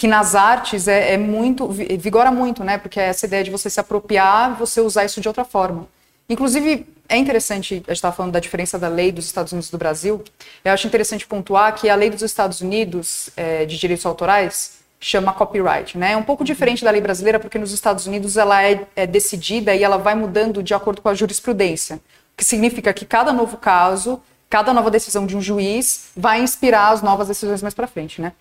que 0.01 0.09
nas 0.09 0.35
artes 0.35 0.89
é, 0.89 1.13
é, 1.13 1.19
muito, 1.19 1.69
vigora 1.69 2.31
muito, 2.31 2.65
né? 2.65 2.79
Porque 2.79 2.99
é 2.99 3.03
essa 3.03 3.27
ideia 3.27 3.45
de 3.45 3.51
você 3.51 3.69
se 3.69 3.79
apropriar, 3.79 4.57
você 4.57 4.81
usar 4.81 5.05
isso 5.05 5.21
de 5.21 5.29
outra 5.29 5.45
forma. 5.45 5.87
Inclusive, 6.27 6.87
é 7.07 7.19
interessante, 7.19 7.75
a 7.75 7.77
gente 7.77 7.91
estava 7.91 8.17
falando 8.17 8.33
da 8.33 8.41
diferença 8.41 8.79
da 8.79 8.89
lei 8.89 9.13
dos 9.13 9.27
Estados 9.27 9.53
Unidos 9.53 9.69
e 9.69 9.73
do 9.73 9.77
Brasil, 9.77 10.25
eu 10.65 10.73
acho 10.73 10.87
interessante 10.87 11.27
pontuar 11.27 11.75
que 11.75 11.87
a 11.91 11.95
lei 11.95 12.09
dos 12.09 12.23
Estados 12.23 12.63
Unidos 12.63 13.29
é, 13.37 13.67
de 13.67 13.77
direitos 13.77 14.07
autorais 14.07 14.79
chama 14.99 15.35
copyright, 15.35 15.99
né? 15.99 16.13
É 16.13 16.17
um 16.17 16.23
pouco 16.23 16.45
diferente 16.45 16.83
da 16.83 16.91
lei 16.91 17.03
brasileira, 17.03 17.39
porque 17.39 17.59
nos 17.59 17.71
Estados 17.71 18.07
Unidos 18.07 18.39
ela 18.39 18.63
é, 18.63 18.87
é 18.97 19.07
decidida 19.07 19.75
e 19.75 19.85
ela 19.85 19.99
vai 19.99 20.15
mudando 20.15 20.63
de 20.63 20.73
acordo 20.73 21.03
com 21.03 21.11
a 21.11 21.15
jurisprudência, 21.15 21.97
o 21.97 22.39
que 22.39 22.45
significa 22.45 22.91
que 22.95 23.05
cada 23.05 23.35
novo 23.35 23.59
caso, 23.59 24.19
cada 24.51 24.75
nova 24.75 24.91
decisão 24.91 25.25
de 25.25 25.37
um 25.37 25.41
juiz 25.41 26.11
vai 26.17 26.43
inspirar 26.43 26.91
as 26.91 27.01
novas 27.01 27.29
decisões 27.29 27.63
mais 27.63 27.73
para 27.73 27.87
frente, 27.87 28.21
né? 28.21 28.33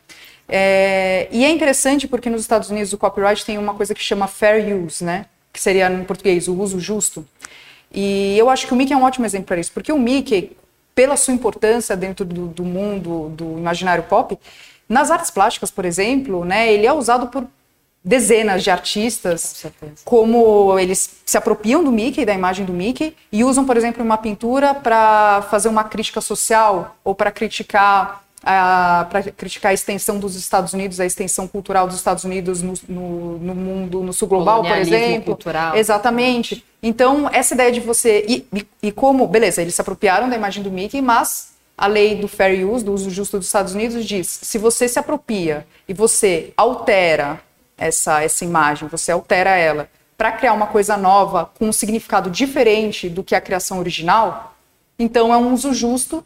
É, 0.48 1.28
e 1.32 1.45
é 1.45 1.50
interessante 1.52 2.08
porque 2.08 2.30
nos 2.32 2.41
Estados 2.41 2.72
Unidos 2.72 2.91
o 2.91 2.98
copyright 2.98 3.45
tem 3.45 3.60
uma 3.60 3.76
coisa 3.76 3.93
que 3.93 4.02
chama 4.02 4.28
fair 4.28 4.76
use, 4.76 5.04
né? 5.04 5.28
Que 5.54 5.62
seria 5.62 5.88
em 5.89 6.04
português 6.04 6.48
o 6.48 6.56
uso 6.56 6.80
justo. 6.80 7.24
E 7.93 8.36
eu 8.38 8.50
acho 8.50 8.65
que 8.65 8.74
o 8.74 8.76
Mickey 8.76 8.93
é 8.93 8.98
um 8.98 9.04
ótimo 9.04 9.26
exemplo 9.26 9.45
para 9.45 9.60
isso, 9.60 9.72
porque 9.72 9.91
o 9.91 10.00
Mickey, 10.00 10.58
pela 10.95 11.15
sua 11.15 11.34
importância 11.34 11.95
dentro 11.95 12.26
do, 12.26 12.48
do 12.48 12.63
mundo 12.63 13.30
do 13.30 13.58
imaginário 13.60 14.04
pop, 14.04 14.38
nas 14.88 15.12
artes 15.12 15.30
plásticas, 15.30 15.69
por 15.69 15.86
exemplo, 15.86 16.43
né, 16.43 16.74
ele 16.74 16.88
é 16.88 16.93
usado 16.93 17.28
por 17.28 17.48
dezenas 18.03 18.63
de 18.63 18.71
artistas, 18.71 19.65
como 20.05 20.79
eles 20.79 21.09
se 21.25 21.38
apropriam 21.38 21.83
do 21.83 21.91
Mickey, 21.91 22.25
da 22.25 22.33
imagem 22.33 22.65
do 22.65 22.73
Mickey, 22.73 23.15
e 23.31 23.43
usam, 23.43 23.65
por 23.65 23.75
exemplo, 23.75 24.03
uma 24.03 24.17
pintura 24.17 24.73
para 24.73 25.43
fazer 25.49 25.67
uma 25.67 25.83
crítica 25.83 26.21
social 26.21 26.95
ou 27.03 27.13
para 27.13 27.31
criticar 27.31 28.23
para 28.41 29.23
criticar 29.35 29.71
a 29.71 29.73
extensão 29.73 30.17
dos 30.17 30.35
Estados 30.35 30.73
Unidos, 30.73 30.99
a 30.99 31.05
extensão 31.05 31.47
cultural 31.47 31.88
dos 31.88 31.97
Estados 31.97 32.23
Unidos 32.23 32.62
no, 32.62 32.73
no, 32.88 33.38
no 33.38 33.53
mundo, 33.53 34.01
no 34.01 34.13
sul 34.13 34.29
global, 34.29 34.63
por 34.63 34.77
exemplo. 34.77 35.35
cultural. 35.35 35.75
Exatamente. 35.75 36.63
Então, 36.81 37.29
essa 37.33 37.53
ideia 37.53 37.71
de 37.71 37.81
você. 37.81 38.25
E, 38.27 38.45
e, 38.55 38.65
e, 38.83 38.91
como, 38.93 39.27
beleza, 39.27 39.62
eles 39.62 39.75
se 39.75 39.81
apropriaram 39.81 40.29
da 40.29 40.38
imagem 40.38 40.63
do 40.63 40.71
Mickey, 40.71 41.01
mas 41.01 41.49
a 41.77 41.85
lei 41.88 42.15
do 42.15 42.29
fair 42.29 42.65
use, 42.65 42.83
do 42.83 42.93
uso 42.93 43.09
justo 43.09 43.38
dos 43.38 43.47
Estados 43.47 43.73
Unidos, 43.73 44.05
diz: 44.05 44.27
se 44.41 44.57
você 44.57 44.88
se 44.88 44.97
apropria 44.97 45.67
e 45.88 45.93
você 45.93 46.53
altera 46.55 47.41
essa, 47.80 48.22
essa 48.22 48.46
imagem, 48.46 48.88
você 48.88 49.12
altera 49.12 49.56
ela 49.56 49.89
para 50.18 50.32
criar 50.34 50.54
uma 50.54 50.68
coisa 50.68 50.98
nova 50.98 51.50
com 51.58 51.70
um 51.70 51.72
significado 51.72 52.30
diferente 52.30 53.10
do 53.10 53.24
que 53.24 53.34
a 53.34 53.42
criação 53.42 53.80
original, 53.80 54.56
então 54.98 55.34
é 55.34 55.38
um 55.38 55.54
uso 55.54 55.74
justo 55.74 56.26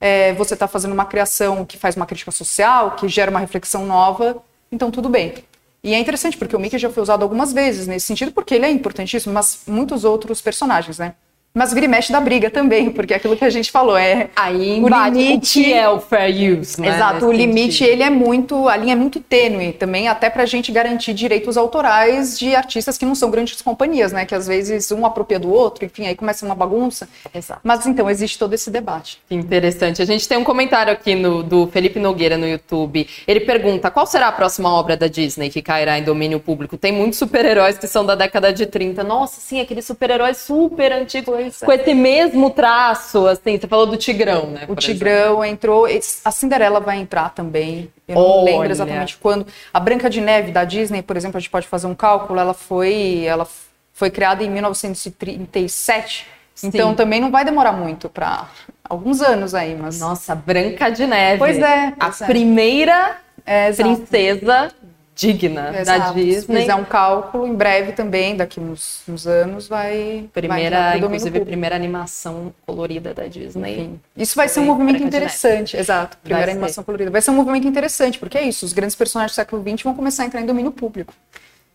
é, 0.00 0.32
você 0.34 0.54
está 0.54 0.68
fazendo 0.68 0.92
uma 0.92 1.04
criação 1.04 1.64
que 1.64 1.78
faz 1.78 1.96
uma 1.96 2.06
crítica 2.06 2.30
social, 2.30 2.92
que 2.92 3.08
gera 3.08 3.30
uma 3.30 3.40
reflexão 3.40 3.86
nova, 3.86 4.42
então 4.70 4.90
tudo 4.90 5.08
bem. 5.08 5.34
E 5.82 5.94
é 5.94 5.98
interessante, 5.98 6.36
porque 6.36 6.56
o 6.56 6.58
Mickey 6.58 6.78
já 6.78 6.90
foi 6.90 7.02
usado 7.02 7.22
algumas 7.22 7.52
vezes 7.52 7.86
nesse 7.86 8.06
sentido, 8.06 8.32
porque 8.32 8.54
ele 8.54 8.66
é 8.66 8.70
importantíssimo, 8.70 9.32
mas 9.32 9.60
muitos 9.66 10.04
outros 10.04 10.40
personagens, 10.40 10.98
né? 10.98 11.14
Mas 11.56 11.72
vira 11.72 11.86
e 11.86 11.88
mexe 11.88 12.12
da 12.12 12.20
briga 12.20 12.50
também, 12.50 12.90
porque 12.90 13.14
é 13.14 13.16
aquilo 13.16 13.34
que 13.34 13.42
a 13.42 13.48
gente 13.48 13.70
falou 13.70 13.96
é. 13.96 14.28
Aí 14.36 14.78
o 14.78 14.88
limite 14.88 15.60
o 15.60 15.62
que 15.64 15.72
é 15.72 15.88
o 15.88 15.98
fair 15.98 16.60
use, 16.60 16.78
né? 16.78 16.94
Exato, 16.94 17.24
o 17.24 17.32
limite 17.32 17.82
ele 17.82 18.02
é 18.02 18.10
muito. 18.10 18.68
A 18.68 18.76
linha 18.76 18.92
é 18.92 18.94
muito 18.94 19.20
tênue 19.20 19.72
também, 19.72 20.06
até 20.06 20.28
para 20.28 20.42
a 20.42 20.46
gente 20.46 20.70
garantir 20.70 21.14
direitos 21.14 21.56
autorais 21.56 22.38
de 22.38 22.54
artistas 22.54 22.98
que 22.98 23.06
não 23.06 23.14
são 23.14 23.30
grandes 23.30 23.62
companhias, 23.62 24.12
né? 24.12 24.26
Que 24.26 24.34
às 24.34 24.46
vezes 24.46 24.92
um 24.92 25.06
apropria 25.06 25.38
do 25.38 25.50
outro, 25.50 25.86
enfim, 25.86 26.06
aí 26.06 26.14
começa 26.14 26.44
uma 26.44 26.54
bagunça. 26.54 27.08
Exato. 27.34 27.62
Mas 27.64 27.86
então 27.86 28.10
existe 28.10 28.38
todo 28.38 28.52
esse 28.52 28.70
debate. 28.70 29.18
Interessante. 29.30 30.02
A 30.02 30.04
gente 30.04 30.28
tem 30.28 30.36
um 30.36 30.44
comentário 30.44 30.92
aqui 30.92 31.14
no, 31.14 31.42
do 31.42 31.68
Felipe 31.68 31.98
Nogueira 31.98 32.36
no 32.36 32.46
YouTube. 32.46 33.08
Ele 33.26 33.40
pergunta: 33.40 33.90
qual 33.90 34.06
será 34.06 34.28
a 34.28 34.32
próxima 34.32 34.70
obra 34.70 34.94
da 34.94 35.06
Disney 35.06 35.48
que 35.48 35.62
cairá 35.62 35.98
em 35.98 36.02
domínio 36.02 36.38
público? 36.38 36.76
Tem 36.76 36.92
muitos 36.92 37.18
super-heróis 37.18 37.78
que 37.78 37.86
são 37.86 38.04
da 38.04 38.14
década 38.14 38.52
de 38.52 38.66
30. 38.66 39.02
Nossa, 39.02 39.40
sim, 39.40 39.58
aqueles 39.58 39.86
super-heróis 39.86 40.36
super 40.36 40.92
antigos 40.92 41.45
com 41.50 41.72
esse 41.72 41.94
mesmo 41.94 42.50
traço, 42.50 43.26
assim, 43.26 43.58
você 43.58 43.66
falou 43.66 43.86
do 43.86 43.96
Tigrão, 43.96 44.46
né? 44.50 44.64
O 44.68 44.74
Tigrão 44.74 45.42
exemplo. 45.42 45.44
entrou, 45.44 45.86
a 46.24 46.30
Cinderela 46.30 46.80
vai 46.80 46.98
entrar 46.98 47.30
também. 47.30 47.90
Eu 48.06 48.14
não 48.14 48.22
Olha. 48.22 48.44
lembro 48.44 48.70
exatamente 48.70 49.16
quando. 49.16 49.46
A 49.72 49.80
Branca 49.80 50.08
de 50.08 50.20
Neve 50.20 50.52
da 50.52 50.64
Disney, 50.64 51.02
por 51.02 51.16
exemplo, 51.16 51.38
a 51.38 51.40
gente 51.40 51.50
pode 51.50 51.66
fazer 51.66 51.86
um 51.86 51.94
cálculo, 51.94 52.38
ela 52.38 52.54
foi, 52.54 53.24
ela 53.24 53.46
foi 53.92 54.10
criada 54.10 54.44
em 54.44 54.50
1937. 54.50 56.26
Sim. 56.54 56.68
Então 56.68 56.94
também 56.94 57.20
não 57.20 57.30
vai 57.30 57.44
demorar 57.44 57.72
muito 57.72 58.08
para 58.08 58.48
alguns 58.88 59.20
anos 59.20 59.54
aí, 59.54 59.74
mas 59.74 60.00
Nossa, 60.00 60.34
Branca 60.34 60.90
de 60.90 61.06
Neve. 61.06 61.38
Pois 61.38 61.58
é. 61.58 61.92
Pois 61.98 62.22
a 62.22 62.24
é. 62.24 62.28
primeira 62.28 63.16
é, 63.44 63.72
princesa 63.72 64.72
digna 65.16 65.80
Exato. 65.80 65.98
da 65.98 66.12
Disney. 66.12 66.56
Se 66.56 66.60
fizer 66.60 66.74
um 66.74 66.84
cálculo, 66.84 67.46
em 67.46 67.54
breve 67.54 67.92
também, 67.92 68.36
daqui 68.36 68.60
uns, 68.60 69.00
uns 69.08 69.26
anos, 69.26 69.66
vai. 69.66 70.28
Primeira, 70.32 70.90
vai 70.90 70.98
inclusive, 70.98 71.40
primeira 71.40 71.74
animação 71.74 72.52
colorida 72.66 73.14
da 73.14 73.26
Disney. 73.26 73.72
Enfim, 73.72 74.00
isso 74.14 74.36
vai 74.36 74.46
ser 74.46 74.60
um 74.60 74.66
movimento 74.66 75.02
interessante. 75.02 75.74
Exato, 75.74 76.18
primeira 76.18 76.44
vai 76.44 76.52
animação 76.52 76.82
ser. 76.82 76.84
colorida. 76.84 77.10
Vai 77.10 77.22
ser 77.22 77.30
um 77.30 77.34
movimento 77.34 77.66
interessante, 77.66 78.18
porque 78.18 78.36
é 78.36 78.42
isso, 78.42 78.66
os 78.66 78.74
grandes 78.74 78.94
personagens 78.94 79.32
do 79.32 79.36
século 79.36 79.62
XX 79.62 79.82
vão 79.82 79.94
começar 79.94 80.24
a 80.24 80.26
entrar 80.26 80.42
em 80.42 80.46
domínio 80.46 80.70
público. 80.70 81.14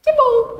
Que 0.03 0.11
bom! 0.13 0.59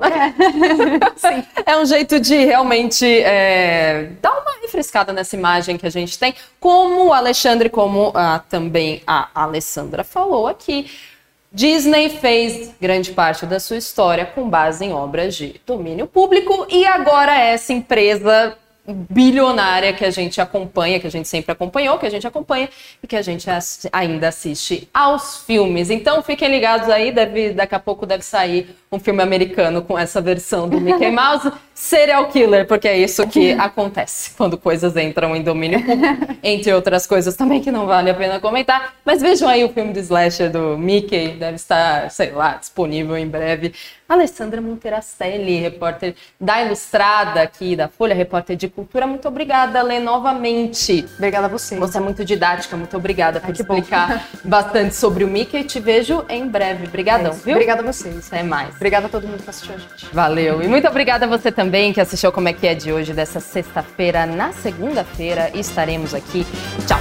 É, 1.66 1.72
é 1.74 1.78
um 1.78 1.86
jeito 1.86 2.20
de 2.20 2.46
realmente 2.46 3.06
é, 3.06 4.10
dar 4.22 4.32
uma 4.32 4.62
refrescada 4.62 5.14
nessa 5.14 5.36
imagem 5.36 5.78
que 5.78 5.86
a 5.86 5.90
gente 5.90 6.18
tem, 6.18 6.34
como 6.60 7.08
o 7.08 7.14
Alexandre, 7.14 7.70
como 7.70 8.12
ah, 8.16 8.42
também 8.50 9.02
a 9.06 9.30
Alessandra 9.34 10.04
falou 10.04 10.48
aqui. 10.48 10.90
Disney 11.52 12.10
fez 12.10 12.72
grande 12.80 13.12
parte 13.12 13.46
da 13.46 13.60
sua 13.60 13.78
história 13.78 14.26
com 14.26 14.50
base 14.50 14.86
em 14.86 14.94
obras 14.94 15.36
de 15.36 15.60
domínio 15.66 16.08
público 16.08 16.66
e 16.70 16.86
agora 16.86 17.38
essa 17.38 17.74
empresa 17.74 18.58
bilionária 18.88 19.94
que 19.94 20.04
a 20.04 20.10
gente 20.10 20.42
acompanha, 20.42 21.00
que 21.00 21.06
a 21.06 21.12
gente 21.12 21.28
sempre 21.28 21.52
acompanhou, 21.52 22.00
que 22.00 22.06
a 22.06 22.10
gente 22.10 22.26
acompanha 22.26 22.70
e 23.02 23.08
que 23.08 23.16
a 23.16 23.22
gente 23.22 23.48
ainda 23.92 24.30
assiste 24.30 24.90
aos 24.94 25.44
filmes. 25.44 25.90
Então 25.90 26.24
fiquem 26.24 26.50
ligados 26.50 26.90
aí, 26.90 27.12
deve, 27.12 27.52
daqui 27.52 27.76
a 27.76 27.80
pouco 27.80 28.06
deve 28.06 28.24
sair 28.24 28.76
um 28.92 28.98
filme 28.98 29.22
americano 29.22 29.82
com 29.82 29.98
essa 29.98 30.22
versão 30.22 30.68
do 30.68 30.80
Mickey 30.80 31.12
Mouse, 31.12 31.52
Serial 31.82 32.28
Killer, 32.28 32.68
porque 32.68 32.88
é 32.88 32.96
isso 32.96 33.26
que 33.28 33.54
acontece 33.54 34.36
quando 34.38 34.56
coisas 34.56 34.96
entram 34.96 35.36
em 35.36 35.42
domínio 35.42 35.84
público, 35.84 36.38
entre 36.44 36.72
outras 36.72 37.08
coisas 37.08 37.36
também 37.36 37.60
que 37.60 37.72
não 37.72 37.88
vale 37.88 38.12
a 38.12 38.14
pena 38.14 38.40
comentar. 38.40 38.94
Mas 39.04 39.20
vejam 39.20 39.50
aí 39.50 39.64
o 39.66 39.70
filme 39.70 39.92
do 39.92 40.00
slasher 40.00 40.52
do 40.52 40.78
Mickey, 40.78 41.30
deve 41.30 41.56
estar, 41.56 42.12
sei 42.12 42.32
lá, 42.32 42.54
disponível 42.54 43.18
em 43.18 43.28
breve. 43.28 43.74
Alessandra 44.08 44.60
Monteracelli, 44.60 45.56
repórter 45.56 46.16
da 46.40 46.62
Ilustrada 46.62 47.42
aqui, 47.42 47.78
da 47.78 47.88
Folha, 47.88 48.14
repórter 48.14 48.58
de 48.58 48.68
cultura, 48.68 49.08
muito 49.08 49.26
obrigada, 49.28 49.82
Lê, 49.82 50.00
novamente. 50.00 51.06
Obrigada 51.16 51.48
a 51.48 51.50
você. 51.50 51.78
Você 51.78 51.98
é 51.98 52.02
muito 52.02 52.26
didática, 52.26 52.76
muito 52.76 52.96
obrigada 52.98 53.40
por 53.40 53.48
Ai, 53.48 53.54
explicar 53.54 54.28
bastante 54.44 54.96
sobre 54.96 55.24
o 55.24 55.28
Mickey. 55.30 55.64
Te 55.64 55.80
vejo 55.80 56.26
em 56.28 56.46
breve. 56.46 56.88
Obrigadão, 56.88 57.32
é 57.32 57.36
viu? 57.36 57.54
Obrigada 57.54 57.82
a 57.82 57.86
vocês. 57.86 58.28
Até 58.28 58.44
mais. 58.44 58.76
Obrigada 58.76 59.06
a 59.06 59.10
todo 59.10 59.26
mundo 59.26 59.42
que 59.44 59.50
assistiu 59.50 59.76
a 59.76 59.78
gente. 59.78 60.06
Valeu. 60.14 60.62
E 60.62 60.68
muito 60.68 60.88
obrigada 60.88 61.26
a 61.26 61.30
você 61.30 61.50
também 61.72 61.94
que 61.94 62.02
assistiu 62.02 62.34
Como 62.34 62.50
é 62.50 62.54
que 62.54 62.68
é 62.68 62.76
de 62.76 62.92
hoje, 62.92 63.14
dessa 63.14 63.40
sexta-feira. 63.40 64.26
Na 64.26 64.52
segunda-feira 64.52 65.50
estaremos 65.58 66.14
aqui. 66.14 66.46
Tchau. 66.86 67.00